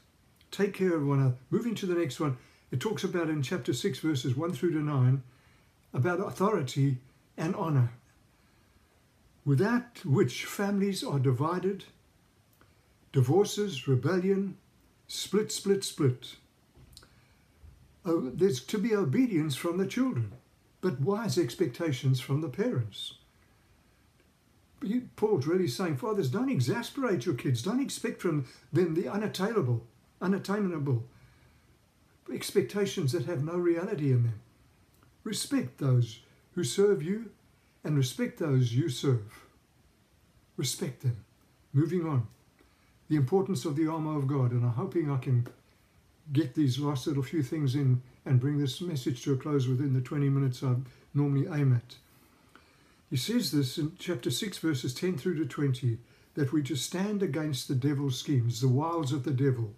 take 0.50 0.75
care 0.75 0.95
of 0.95 1.07
one 1.07 1.19
another. 1.19 1.37
Moving 1.50 1.75
to 1.76 1.87
the 1.87 1.97
next 1.97 2.21
one, 2.21 2.37
it 2.71 2.78
talks 2.78 3.02
about 3.02 3.28
in 3.28 3.42
chapter 3.42 3.73
6, 3.73 3.99
verses 3.99 4.37
1 4.37 4.52
through 4.52 4.73
to 4.73 4.78
9, 4.78 5.23
about 5.92 6.21
authority 6.21 6.99
and 7.37 7.57
honor, 7.57 7.90
without 9.45 10.04
which 10.04 10.45
families 10.45 11.02
are 11.02 11.19
divided, 11.19 11.85
divorces, 13.12 13.88
rebellion, 13.88 14.57
split, 15.09 15.50
split, 15.50 15.83
split. 15.83 16.37
Oh, 18.04 18.30
there's 18.33 18.61
to 18.61 18.78
be 18.78 18.95
obedience 18.95 19.57
from 19.57 19.78
the 19.78 19.87
children 19.87 20.33
but 20.80 21.00
wise 21.00 21.38
expectations 21.38 22.20
from 22.20 22.40
the 22.40 22.49
parents. 22.49 23.14
Paul's 25.16 25.46
really 25.46 25.68
saying, 25.68 25.99
fathers, 25.99 26.30
don't 26.30 26.49
exasperate 26.49 27.26
your 27.26 27.34
kids. 27.34 27.62
Don't 27.62 27.82
expect 27.82 28.22
from 28.22 28.46
them 28.72 28.94
the 28.94 29.08
unattainable, 29.08 29.87
unattainable 30.22 31.04
expectations 32.32 33.12
that 33.12 33.26
have 33.26 33.44
no 33.44 33.54
reality 33.54 34.12
in 34.12 34.22
them. 34.22 34.40
Respect 35.22 35.78
those 35.78 36.20
who 36.54 36.64
serve 36.64 37.02
you 37.02 37.30
and 37.84 37.96
respect 37.96 38.38
those 38.38 38.72
you 38.72 38.88
serve. 38.88 39.44
Respect 40.56 41.02
them. 41.02 41.25
Moving 41.72 42.06
on. 42.06 42.26
The 43.08 43.16
importance 43.16 43.64
of 43.64 43.76
the 43.76 43.87
armour 43.87 44.16
of 44.16 44.26
God, 44.26 44.52
and 44.52 44.64
I'm 44.64 44.72
hoping 44.72 45.10
I 45.10 45.18
can 45.18 45.46
get 46.32 46.54
these 46.54 46.78
last 46.78 47.06
little 47.06 47.22
few 47.22 47.42
things 47.42 47.75
in 47.75 48.02
and 48.25 48.40
bring 48.40 48.58
this 48.58 48.80
message 48.80 49.22
to 49.22 49.32
a 49.32 49.37
close 49.37 49.66
within 49.66 49.92
the 49.92 50.00
20 50.00 50.28
minutes 50.28 50.62
I 50.62 50.76
normally 51.14 51.46
aim 51.52 51.75
at. 51.75 51.96
He 53.08 53.16
says 53.16 53.50
this 53.50 53.76
in 53.78 53.92
chapter 53.99 54.30
6, 54.30 54.58
verses 54.58 54.94
10 54.94 55.18
through 55.18 55.37
to 55.38 55.46
20, 55.46 55.99
that 56.34 56.52
we 56.52 56.62
just 56.62 56.87
stand 56.87 57.22
against 57.22 57.66
the 57.66 57.75
devil's 57.75 58.18
schemes, 58.18 58.60
the 58.60 58.68
wiles 58.68 59.12
of 59.12 59.25
the 59.25 59.32
devil. 59.32 59.75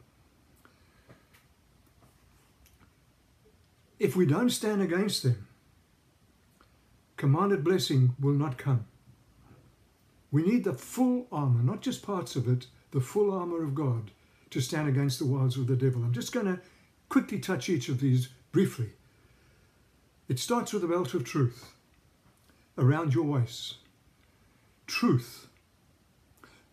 If 3.98 4.16
we 4.16 4.26
don't 4.26 4.50
stand 4.50 4.82
against 4.82 5.22
them, 5.22 5.46
commanded 7.16 7.64
blessing 7.64 8.14
will 8.20 8.34
not 8.34 8.58
come. 8.58 8.84
We 10.30 10.42
need 10.42 10.64
the 10.64 10.74
full 10.74 11.26
armor, 11.30 11.62
not 11.62 11.80
just 11.80 12.02
parts 12.02 12.36
of 12.36 12.48
it, 12.48 12.66
the 12.90 13.00
full 13.00 13.32
armor 13.32 13.62
of 13.62 13.74
God 13.74 14.10
to 14.52 14.60
stand 14.60 14.88
against 14.88 15.18
the 15.18 15.26
wiles 15.26 15.56
of 15.56 15.66
the 15.66 15.76
devil. 15.76 16.02
I'm 16.02 16.12
just 16.12 16.32
going 16.32 16.46
to 16.46 16.60
quickly 17.08 17.38
touch 17.38 17.68
each 17.68 17.88
of 17.88 18.00
these 18.00 18.28
briefly. 18.52 18.90
It 20.28 20.38
starts 20.38 20.72
with 20.72 20.84
a 20.84 20.88
belt 20.88 21.14
of 21.14 21.24
truth 21.24 21.72
around 22.78 23.14
your 23.14 23.24
waist. 23.24 23.76
Truth. 24.86 25.48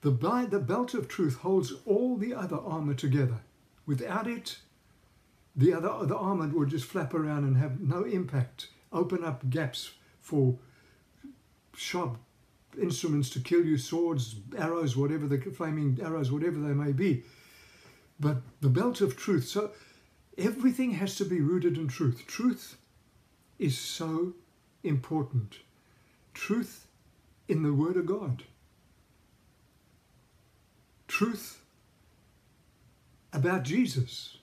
The, 0.02 0.12
the 0.12 0.60
belt 0.60 0.94
of 0.94 1.08
truth 1.08 1.38
holds 1.38 1.74
all 1.86 2.18
the 2.18 2.34
other 2.34 2.58
armor 2.58 2.94
together. 2.94 3.40
Without 3.86 4.28
it, 4.28 4.58
the 5.56 5.74
other 5.74 6.06
the 6.06 6.18
armor 6.18 6.48
would 6.48 6.70
just 6.70 6.86
flap 6.86 7.14
around 7.14 7.44
and 7.44 7.58
have 7.58 7.82
no 7.82 8.04
impact, 8.04 8.68
open 8.94 9.24
up 9.24 9.50
gaps 9.50 9.92
for 10.22 10.58
sharp 11.76 12.18
instruments 12.80 13.30
to 13.32 13.40
kill 13.40 13.66
you, 13.66 13.78
swords, 13.78 14.36
arrows, 14.58 14.96
whatever 14.96 15.28
the 15.28 15.40
flaming 15.40 15.98
arrows, 16.04 16.32
whatever 16.32 16.60
they 16.60 16.74
may 16.74 16.92
be. 16.92 17.24
But 18.20 18.38
the 18.62 18.70
belt 18.70 19.02
of 19.02 19.16
truth. 19.16 19.48
So 19.48 19.72
everything 20.38 20.92
has 20.92 21.16
to 21.16 21.26
be 21.26 21.42
rooted 21.42 21.78
in 21.78 21.88
truth. 21.88 22.24
Truth 22.28 22.78
is 23.58 23.78
so 23.78 24.34
important. 24.84 25.60
Truth 26.34 26.88
in 27.48 27.64
the 27.64 27.74
Word 27.74 27.98
of 27.98 28.06
God. 28.06 28.44
Truth 31.08 31.62
about 33.34 33.64
Jesus. 33.64 34.38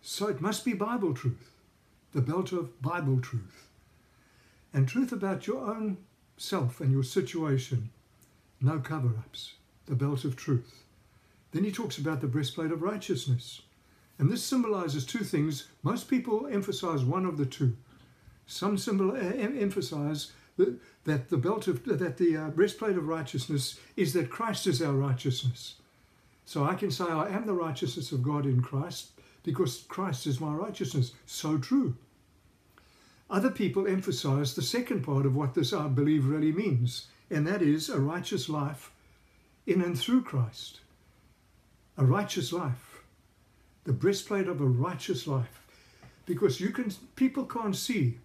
So 0.00 0.26
it 0.26 0.40
must 0.40 0.64
be 0.64 0.72
Bible 0.74 1.14
truth, 1.14 1.52
the 2.12 2.20
belt 2.20 2.52
of 2.52 2.82
Bible 2.82 3.20
truth. 3.20 3.68
And 4.74 4.88
truth 4.88 5.12
about 5.12 5.46
your 5.46 5.60
own 5.70 5.98
self 6.36 6.80
and 6.80 6.90
your 6.90 7.04
situation. 7.04 7.90
No 8.60 8.78
cover 8.78 9.14
ups, 9.18 9.54
the 9.86 9.94
belt 9.94 10.24
of 10.24 10.36
truth. 10.36 10.81
Then 11.52 11.64
he 11.64 11.70
talks 11.72 11.98
about 11.98 12.20
the 12.20 12.26
breastplate 12.26 12.72
of 12.72 12.82
righteousness. 12.82 13.62
And 14.18 14.30
this 14.30 14.42
symbolizes 14.44 15.04
two 15.04 15.24
things. 15.24 15.68
Most 15.82 16.08
people 16.08 16.46
emphasize 16.46 17.04
one 17.04 17.26
of 17.26 17.38
the 17.38 17.46
two. 17.46 17.76
Some 18.46 18.76
symbol, 18.76 19.12
uh, 19.12 19.14
emphasize 19.16 20.32
that, 21.04 21.28
the 21.28 21.36
belt 21.36 21.68
of 21.68 21.84
that 21.84 22.18
the 22.18 22.36
uh, 22.36 22.48
breastplate 22.48 22.96
of 22.96 23.08
righteousness 23.08 23.78
is 23.96 24.12
that 24.12 24.30
Christ 24.30 24.66
is 24.66 24.82
our 24.82 24.92
righteousness. 24.92 25.76
So 26.44 26.64
I 26.64 26.74
can 26.74 26.90
say 26.90 27.04
I 27.04 27.28
am 27.28 27.46
the 27.46 27.54
righteousness 27.54 28.12
of 28.12 28.22
God 28.22 28.44
in 28.46 28.62
Christ 28.62 29.10
because 29.42 29.84
Christ 29.88 30.26
is 30.26 30.40
my 30.40 30.52
righteousness. 30.52 31.12
So 31.26 31.58
true. 31.58 31.96
Other 33.30 33.50
people 33.50 33.86
emphasize 33.86 34.54
the 34.54 34.62
second 34.62 35.02
part 35.02 35.24
of 35.24 35.34
what 35.34 35.54
this 35.54 35.72
I 35.72 35.88
believe 35.88 36.26
really 36.26 36.52
means, 36.52 37.06
and 37.30 37.46
that 37.46 37.62
is 37.62 37.88
a 37.88 37.98
righteous 37.98 38.48
life 38.48 38.90
in 39.66 39.80
and 39.80 39.98
through 39.98 40.22
Christ. 40.22 40.80
A 41.96 42.04
righteous 42.04 42.52
life. 42.52 43.02
The 43.84 43.92
breastplate 43.92 44.48
of 44.48 44.60
a 44.60 44.66
righteous 44.66 45.26
life. 45.26 45.60
Because 46.24 46.60
you 46.60 46.70
can 46.70 46.92
people 47.16 47.44
can't 47.44 47.76
see 47.76 48.18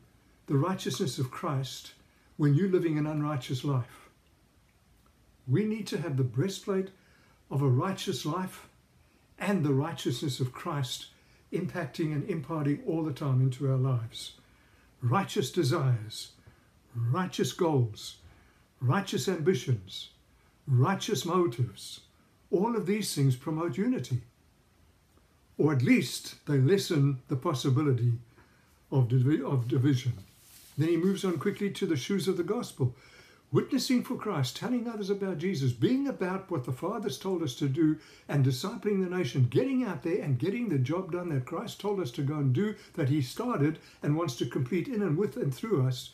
the 0.46 0.58
righteousness 0.58 1.18
of 1.18 1.32
Christ 1.32 1.94
when 2.38 2.54
you're 2.54 2.70
living 2.70 2.98
an 2.98 3.08
unrighteous 3.08 3.64
life. 3.64 4.10
We 5.48 5.66
need 5.66 5.88
to 5.88 6.00
have 6.00 6.18
the 6.18 6.24
breastplate 6.24 6.90
of 7.50 7.62
a 7.62 7.68
righteous 7.68 8.26
life 8.26 8.68
and 9.40 9.64
the 9.64 9.74
righteousness 9.74 10.40
of 10.40 10.54
Christ 10.54 11.08
impacting 11.52 12.12
and 12.14 12.30
imparting 12.30 12.82
all 12.86 13.04
the 13.04 13.14
time 13.14 13.42
into 13.42 13.70
our 13.70 13.78
lives. 13.78 14.34
Righteous 15.02 15.52
desires, 15.52 16.32
righteous 16.96 17.54
goals, 17.54 18.18
righteous 18.82 19.28
ambitions, 19.28 20.10
righteous 20.68 21.26
motives, 21.26 22.02
all 22.52 22.76
of 22.76 22.86
these 22.86 23.14
things 23.14 23.36
promote 23.36 23.78
unity. 23.78 24.22
Or 25.58 25.74
at 25.74 25.82
least 25.82 26.36
they 26.46 26.58
lessen 26.58 27.20
the 27.28 27.36
possibility 27.36 28.14
of, 28.92 29.12
of 29.44 29.68
division. 29.68 30.14
Then 30.78 30.90
he 30.90 30.98
moves 30.98 31.26
on 31.26 31.40
quickly 31.40 31.72
to 31.72 31.86
the 31.86 31.98
shoes 31.98 32.28
of 32.28 32.38
the 32.38 32.44
gospel 32.44 32.96
witnessing 33.52 34.04
for 34.04 34.16
Christ, 34.16 34.58
telling 34.58 34.88
others 34.88 35.10
about 35.10 35.38
Jesus, 35.38 35.72
being 35.72 36.08
about 36.08 36.52
what 36.52 36.66
the 36.66 36.72
Father's 36.72 37.18
told 37.18 37.42
us 37.42 37.56
to 37.56 37.70
do, 37.70 37.98
and 38.28 38.46
discipling 38.46 39.04
the 39.04 39.16
nation, 39.16 39.48
getting 39.50 39.84
out 39.84 40.04
there 40.04 40.22
and 40.22 40.38
getting 40.38 40.68
the 40.68 40.78
job 40.78 41.12
done 41.12 41.30
that 41.30 41.46
Christ 41.46 41.80
told 41.80 42.00
us 42.00 42.12
to 42.12 42.22
go 42.22 42.36
and 42.36 42.54
do, 42.54 42.76
that 42.96 43.10
He 43.10 43.22
started 43.22 43.80
and 44.04 44.18
wants 44.18 44.36
to 44.38 44.46
complete 44.46 44.88
in 44.88 45.02
and 45.02 45.18
with 45.18 45.38
and 45.38 45.54
through 45.54 45.88
us, 45.88 46.12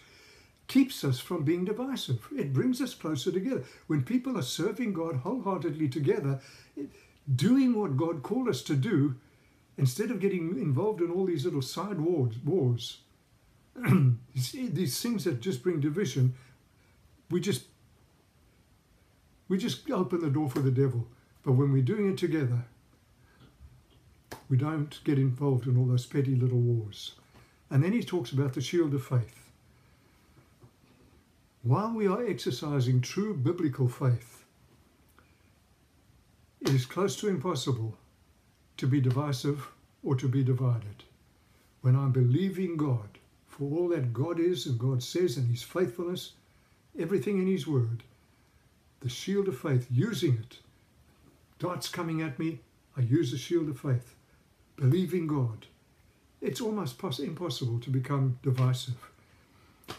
keeps 0.67 1.03
us 1.03 1.19
from 1.19 1.43
being 1.43 1.65
divisive. 1.65 2.27
It 2.35 2.53
brings 2.53 2.81
us 2.81 2.93
closer 2.93 3.31
together. 3.31 3.63
When 3.87 4.03
people 4.03 4.37
are 4.37 4.43
serving 4.43 4.93
God 4.93 5.17
wholeheartedly 5.17 5.89
together, 5.89 6.39
doing 7.35 7.77
what 7.77 7.97
God 7.97 8.23
called 8.23 8.47
us 8.47 8.61
to 8.63 8.75
do, 8.75 9.15
instead 9.77 10.11
of 10.11 10.19
getting 10.19 10.49
involved 10.57 11.01
in 11.01 11.11
all 11.11 11.25
these 11.25 11.45
little 11.45 11.61
side 11.61 11.99
wars, 11.99 12.35
wars 12.43 12.99
these 14.35 15.01
things 15.01 15.23
that 15.23 15.41
just 15.41 15.63
bring 15.63 15.79
division, 15.79 16.35
we 17.29 17.39
just 17.39 17.65
we 19.47 19.57
just 19.57 19.89
open 19.91 20.21
the 20.21 20.29
door 20.29 20.49
for 20.49 20.59
the 20.59 20.71
devil. 20.71 21.07
But 21.43 21.53
when 21.53 21.71
we're 21.71 21.83
doing 21.83 22.09
it 22.09 22.17
together, 22.17 22.65
we 24.49 24.57
don't 24.57 25.03
get 25.03 25.17
involved 25.17 25.67
in 25.67 25.77
all 25.77 25.85
those 25.85 26.05
petty 26.05 26.35
little 26.35 26.59
wars. 26.59 27.15
And 27.69 27.83
then 27.83 27.91
he 27.91 28.03
talks 28.03 28.31
about 28.31 28.53
the 28.53 28.61
shield 28.61 28.93
of 28.93 29.03
faith. 29.05 29.42
While 31.63 31.93
we 31.93 32.07
are 32.07 32.25
exercising 32.25 32.99
true 32.99 33.33
biblical 33.33 33.87
faith, 33.87 34.43
it 36.59 36.73
is 36.73 36.85
close 36.85 37.15
to 37.17 37.29
impossible 37.29 37.97
to 38.75 38.85
be 38.85 38.99
divisive 38.99 39.69
or 40.03 40.17
to 40.17 40.27
be 40.27 40.43
divided. 40.43 41.05
When 41.79 41.95
I'm 41.95 42.11
believing 42.11 42.75
God 42.75 43.17
for 43.47 43.71
all 43.71 43.87
that 43.89 44.11
God 44.11 44.41
is 44.41 44.65
and 44.65 44.77
God 44.77 45.01
says 45.01 45.37
and 45.37 45.49
His 45.49 45.63
faithfulness, 45.63 46.33
everything 46.99 47.39
in 47.39 47.47
His 47.47 47.65
Word, 47.65 48.03
the 48.99 49.07
shield 49.07 49.47
of 49.47 49.57
faith, 49.57 49.87
using 49.89 50.33
it. 50.33 50.59
Darts 51.59 51.87
coming 51.87 52.21
at 52.21 52.39
me, 52.39 52.59
I 52.97 53.01
use 53.01 53.31
the 53.31 53.37
shield 53.37 53.69
of 53.69 53.79
faith, 53.79 54.15
believing 54.75 55.27
God. 55.27 55.67
It's 56.41 56.59
almost 56.59 57.01
impossible 57.21 57.79
to 57.79 57.89
become 57.89 58.37
divisive. 58.43 59.12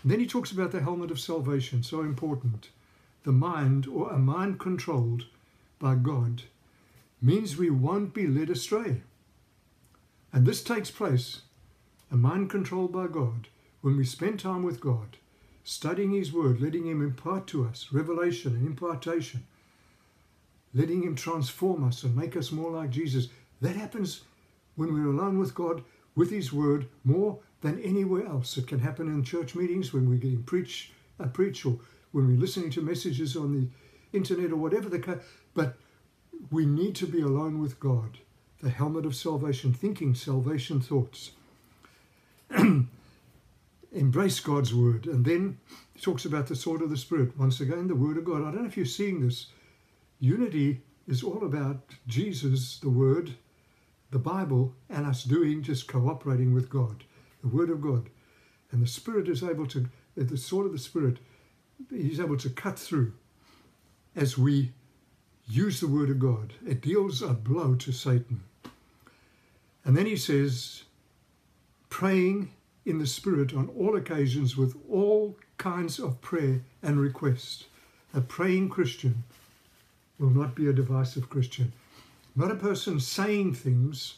Then 0.05 0.21
he 0.21 0.27
talks 0.27 0.51
about 0.51 0.73
the 0.73 0.81
helmet 0.81 1.11
of 1.11 1.21
salvation, 1.21 1.83
so 1.83 2.01
important. 2.01 2.69
The 3.25 3.33
mind, 3.33 3.87
or 3.87 4.11
a 4.11 4.19
mind 4.19 4.59
controlled 4.59 5.27
by 5.79 5.95
God, 5.95 6.43
means 7.21 7.57
we 7.57 7.71
won't 7.71 8.13
be 8.15 8.27
led 8.27 8.51
astray. 8.51 9.03
And 10.33 10.47
this 10.47 10.63
takes 10.63 10.91
place, 10.91 11.43
a 12.11 12.17
mind 12.17 12.51
controlled 12.51 12.93
by 12.93 13.07
God, 13.07 13.49
when 13.81 13.97
we 13.97 14.05
spend 14.05 14.41
time 14.41 14.63
with 14.63 14.81
God 14.81 15.17
studying 15.65 16.13
His 16.13 16.33
Word, 16.33 16.61
letting 16.61 16.87
Him 16.87 17.03
impart 17.03 17.47
to 17.49 17.65
us 17.65 17.89
revelation 17.91 18.55
and 18.55 18.67
impartation, 18.67 19.47
letting 20.75 21.03
Him 21.03 21.17
transform 21.17 21.83
us 21.85 22.03
and 22.03 22.15
make 22.15 22.37
us 22.37 22.53
more 22.53 22.71
like 22.71 22.91
Jesus. 22.91 23.29
That 23.61 23.77
happens 23.77 24.23
when 24.77 24.93
we're 24.93 25.11
alone 25.11 25.39
with 25.39 25.55
God, 25.55 25.83
with 26.15 26.31
His 26.31 26.53
Word, 26.53 26.87
more 27.03 27.39
than 27.65 27.81
anywhere 27.81 28.27
else. 28.27 28.59
It 28.59 28.67
can 28.67 28.79
happen 28.79 29.09
in 29.09 29.25
church 29.25 29.55
meetings 29.55 29.93
when 29.93 30.09
we're 30.09 30.19
getting 30.19 30.43
preach, 30.43 30.93
uh, 31.19 31.27
preach 31.29 31.65
or 31.65 31.79
when 32.13 32.29
we're 32.29 32.39
listening 32.39 32.69
to 32.73 32.83
messages 32.83 33.37
on 33.37 33.53
the 33.59 34.17
internet 34.17 34.53
or 34.53 34.57
whatever 34.57 34.91
the 34.91 34.99
case. 34.99 35.17
But 35.55 35.77
we 36.51 36.67
need 36.67 36.95
to 36.97 37.07
be 37.07 37.23
alone 37.23 37.61
with 37.61 37.81
God. 37.81 38.19
The 38.61 38.69
helmet 38.69 39.07
of 39.07 39.17
salvation, 39.17 39.73
thinking 39.73 40.15
salvation 40.15 40.81
thoughts. 40.83 41.31
embrace 43.95 44.41
God's 44.41 44.75
word. 44.75 45.07
And 45.07 45.25
then 45.25 45.59
he 45.95 46.01
talks 46.03 46.27
about 46.27 46.49
the 46.49 46.57
sword 46.57 46.83
of 46.83 46.91
the 46.91 46.99
Spirit. 46.99 47.39
Once 47.39 47.61
again, 47.61 47.89
the 47.89 47.95
word 47.95 48.19
of 48.19 48.27
God. 48.27 48.43
I 48.43 48.51
don't 48.51 48.63
know 48.63 48.67
if 48.67 48.77
you're 48.77 48.85
seeing 48.85 49.25
this. 49.27 49.47
Unity 50.21 50.83
is 51.09 51.23
all 51.23 51.45
about 51.45 51.95
Jesus, 52.07 52.79
the 52.79 52.91
word, 52.91 53.33
the 54.11 54.19
Bible, 54.19 54.75
and 54.91 55.07
us 55.07 55.25
doing, 55.25 55.63
just 55.63 55.89
cooperating 55.89 56.53
with 56.53 56.69
God, 56.69 57.05
the 57.45 57.55
word 57.55 57.71
of 57.71 57.83
God. 57.83 58.09
And 58.73 58.83
the 58.83 58.89
Spirit 58.89 59.29
is 59.29 59.43
able 59.43 59.67
to, 59.69 59.87
the 60.17 60.37
sword 60.37 60.67
of 60.67 60.73
the 60.73 60.79
Spirit, 60.79 61.19
he's 61.91 62.19
able 62.19 62.39
to 62.39 62.49
cut 62.49 62.79
through 62.79 63.13
as 64.17 64.39
we 64.39 64.73
use 65.47 65.81
the 65.81 65.87
word 65.87 66.09
of 66.09 66.19
God. 66.19 66.55
It 66.67 66.81
deals 66.81 67.21
a 67.21 67.35
blow 67.35 67.75
to 67.75 67.93
Satan. 67.93 68.43
And 69.85 69.97
then 69.97 70.07
he 70.07 70.17
says, 70.17 70.85
praying 71.91 72.51
in 72.87 72.99
the 72.99 73.07
Spirit 73.07 73.55
on 73.55 73.69
all 73.79 73.95
occasions 73.97 74.57
with 74.57 74.75
all 74.91 75.37
kinds 75.59 75.99
of 75.99 76.21
prayer 76.23 76.63
and 76.83 76.99
request. 76.99 77.67
A 78.15 78.23
praying 78.23 78.71
Christian 78.71 79.25
will 80.19 80.31
not 80.31 80.55
be 80.55 80.69
a 80.69 80.73
divisive 80.73 81.29
Christian. 81.29 81.73
Not 82.35 82.51
a 82.51 82.57
person 82.57 82.99
saying 82.99 83.55
things 83.55 84.15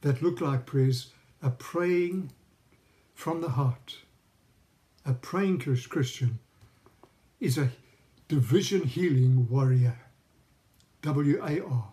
that 0.00 0.22
look 0.22 0.40
like 0.40 0.64
prayers, 0.64 1.08
a 1.42 1.50
praying 1.50 2.32
from 3.14 3.40
the 3.40 3.50
heart. 3.50 3.98
A 5.06 5.14
praying 5.14 5.58
Christian 5.58 6.38
is 7.40 7.56
a 7.56 7.70
division 8.28 8.82
healing 8.82 9.48
warrior. 9.48 9.98
W 11.02 11.42
A 11.42 11.64
R. 11.64 11.92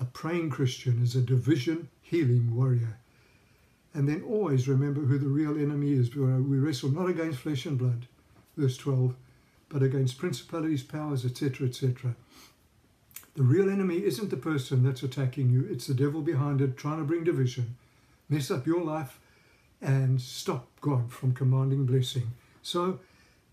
A 0.00 0.04
praying 0.04 0.50
Christian 0.50 1.02
is 1.02 1.16
a 1.16 1.20
division 1.20 1.88
healing 2.00 2.54
warrior. 2.54 2.98
And 3.92 4.08
then 4.08 4.22
always 4.22 4.68
remember 4.68 5.00
who 5.00 5.18
the 5.18 5.26
real 5.26 5.58
enemy 5.58 5.92
is. 5.92 6.14
We 6.14 6.22
wrestle 6.58 6.90
not 6.90 7.08
against 7.08 7.40
flesh 7.40 7.66
and 7.66 7.76
blood, 7.76 8.06
verse 8.56 8.76
12, 8.76 9.16
but 9.68 9.82
against 9.82 10.18
principalities, 10.18 10.84
powers, 10.84 11.24
etc., 11.24 11.66
etc. 11.66 12.14
The 13.34 13.42
real 13.42 13.68
enemy 13.68 14.04
isn't 14.04 14.30
the 14.30 14.36
person 14.36 14.84
that's 14.84 15.02
attacking 15.02 15.50
you, 15.50 15.66
it's 15.68 15.86
the 15.86 15.94
devil 15.94 16.22
behind 16.22 16.60
it 16.60 16.76
trying 16.76 16.98
to 16.98 17.04
bring 17.04 17.24
division, 17.24 17.76
mess 18.28 18.50
up 18.50 18.66
your 18.66 18.82
life, 18.82 19.18
and 19.80 20.20
stop 20.20 20.68
God 20.80 21.12
from 21.12 21.34
commanding 21.34 21.86
blessing. 21.86 22.32
So, 22.62 23.00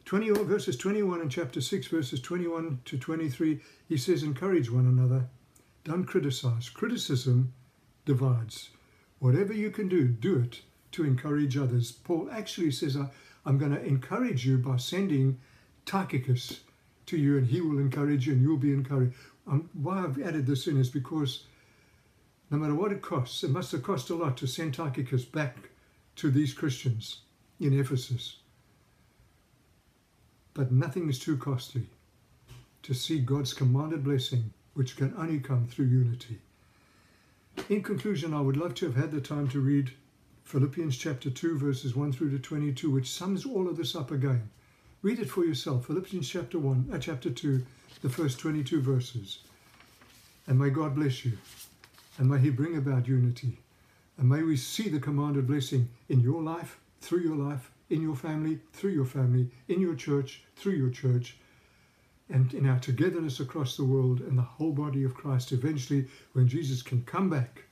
20 0.06 0.30
verses 0.44 0.78
21 0.78 1.22
in 1.22 1.30
chapter 1.30 1.62
6, 1.62 1.88
verses 1.88 2.22
21 2.22 2.82
to 2.86 2.98
23, 2.98 3.60
he 3.90 3.98
says, 3.98 4.24
Encourage 4.24 4.70
one 4.70 4.86
another, 4.86 5.28
don't 5.84 6.06
criticize. 6.06 6.70
Criticism 6.70 7.54
divides. 8.06 8.70
Whatever 9.20 9.54
you 9.54 9.72
can 9.72 9.88
do, 9.88 10.08
do 10.08 10.40
it 10.40 10.62
to 10.92 11.04
encourage 11.04 11.58
others. 11.58 11.92
Paul 11.92 12.30
actually 12.32 12.72
says, 12.72 12.98
I'm 13.46 13.58
going 13.58 13.74
to 13.74 13.84
encourage 13.84 14.46
you 14.46 14.58
by 14.58 14.78
sending 14.78 15.40
Tychicus 15.86 16.62
to 17.08 17.18
you, 17.18 17.38
and 17.38 17.48
he 17.48 17.62
will 17.62 17.80
encourage 17.80 18.28
you, 18.28 18.34
and 18.34 18.42
you'll 18.42 18.58
be 18.58 18.74
encouraged. 18.74 19.16
Um, 19.48 19.70
why 19.74 20.04
I've 20.04 20.22
added 20.22 20.46
this 20.48 20.68
in 20.68 20.78
is 20.80 20.90
because 20.90 21.44
no 22.52 22.58
matter 22.58 22.76
what 22.76 22.92
it 22.92 23.02
costs, 23.02 23.44
it 23.44 23.50
must 23.50 23.72
have 23.72 23.84
cost 23.84 24.10
a 24.10 24.16
lot 24.16 24.38
to 24.38 24.48
send 24.48 24.74
Tychicus 24.74 25.26
back 25.26 25.70
to 26.18 26.30
these 26.30 26.54
Christians 26.54 27.22
in 27.60 27.78
Ephesus. 27.78 28.38
But 30.54 30.72
nothing 30.72 31.10
is 31.10 31.20
too 31.20 31.38
costly 31.38 31.88
to 32.84 32.94
see 32.94 33.20
God's 33.20 33.54
commanded 33.54 34.04
blessing, 34.04 34.54
which 34.74 34.96
can 34.96 35.14
only 35.18 35.40
come 35.40 35.68
through 35.68 35.86
unity. 35.86 36.40
In 37.70 37.82
conclusion, 37.82 38.34
I 38.34 38.42
would 38.42 38.58
love 38.58 38.76
to 38.76 38.86
have 38.86 38.96
had 38.96 39.12
the 39.12 39.22
time 39.22 39.48
to 39.50 39.60
read 39.60 39.92
Philippians 40.44 40.96
chapter 40.96 41.32
2, 41.32 41.58
verses 41.58 41.96
1 41.96 42.12
through 42.12 42.30
to 42.32 42.40
22, 42.40 42.92
which 42.92 43.10
sums 43.10 43.46
all 43.46 43.68
of 43.68 43.78
this 43.78 43.96
up 43.96 44.12
again. 44.12 44.50
Read 45.02 45.20
it 45.20 45.30
for 45.30 45.44
yourself. 45.44 45.88
Philippians 45.88 46.30
chapter 46.30 46.60
1, 46.60 46.90
uh, 46.94 47.00
chapter 47.00 47.32
2, 47.32 47.66
the 48.02 48.10
first 48.10 48.40
22 48.40 48.82
verses. 48.82 49.40
And 50.48 50.60
may 50.60 50.70
God 50.70 50.94
bless 50.96 51.26
you. 51.26 51.38
And 52.18 52.30
may 52.30 52.40
He 52.40 52.50
bring 52.50 52.78
about 52.78 53.08
unity. 53.08 53.60
And 54.18 54.30
may 54.30 54.44
we 54.44 54.58
see 54.58 54.90
the 54.90 55.00
commanded 55.00 55.48
blessing 55.48 55.90
in 56.10 56.22
your 56.22 56.42
life, 56.42 56.80
through 57.02 57.22
your 57.22 57.36
life, 57.36 57.72
in 57.90 58.02
your 58.02 58.16
family, 58.16 58.60
through 58.74 58.92
your 58.92 59.06
family, 59.06 59.50
in 59.68 59.82
your 59.82 59.96
church, 59.96 60.44
through 60.56 60.74
your 60.74 60.90
church, 60.90 61.38
and 62.30 62.54
in 62.54 62.68
our 62.68 62.80
togetherness 62.80 63.40
across 63.40 63.78
the 63.78 63.84
world 63.84 64.22
and 64.22 64.38
the 64.38 64.42
whole 64.42 64.72
body 64.72 65.04
of 65.04 65.14
Christ. 65.14 65.52
Eventually, 65.52 66.08
when 66.34 66.48
Jesus 66.48 66.82
can 66.82 67.04
come 67.04 67.30
back 67.30 67.64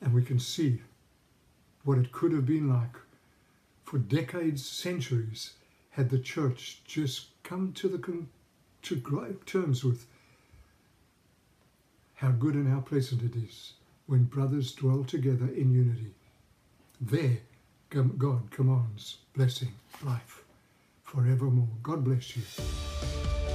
and 0.00 0.12
we 0.12 0.22
can 0.22 0.38
see 0.38 0.80
what 1.84 1.98
it 1.98 2.10
could 2.10 2.32
have 2.32 2.46
been 2.46 2.68
like 2.68 2.96
for 3.84 3.98
decades, 3.98 4.66
centuries, 4.66 5.52
had 5.90 6.10
the 6.10 6.18
church 6.18 6.80
just 6.84 7.28
come 7.44 7.72
to 7.72 7.88
the 7.88 7.98
to 8.82 9.36
terms 9.46 9.84
with 9.84 10.06
how 12.16 12.30
good 12.30 12.54
and 12.54 12.68
how 12.68 12.80
pleasant 12.80 13.22
it 13.22 13.36
is 13.36 13.74
when 14.06 14.24
brothers 14.24 14.74
dwell 14.74 15.04
together 15.04 15.46
in 15.46 15.72
unity. 15.72 16.14
There, 17.00 17.38
God 17.90 18.50
commands 18.50 19.18
blessing, 19.34 19.72
life 20.02 20.42
forevermore. 21.02 21.68
God 21.82 22.04
bless 22.04 22.36
you. 22.36 23.45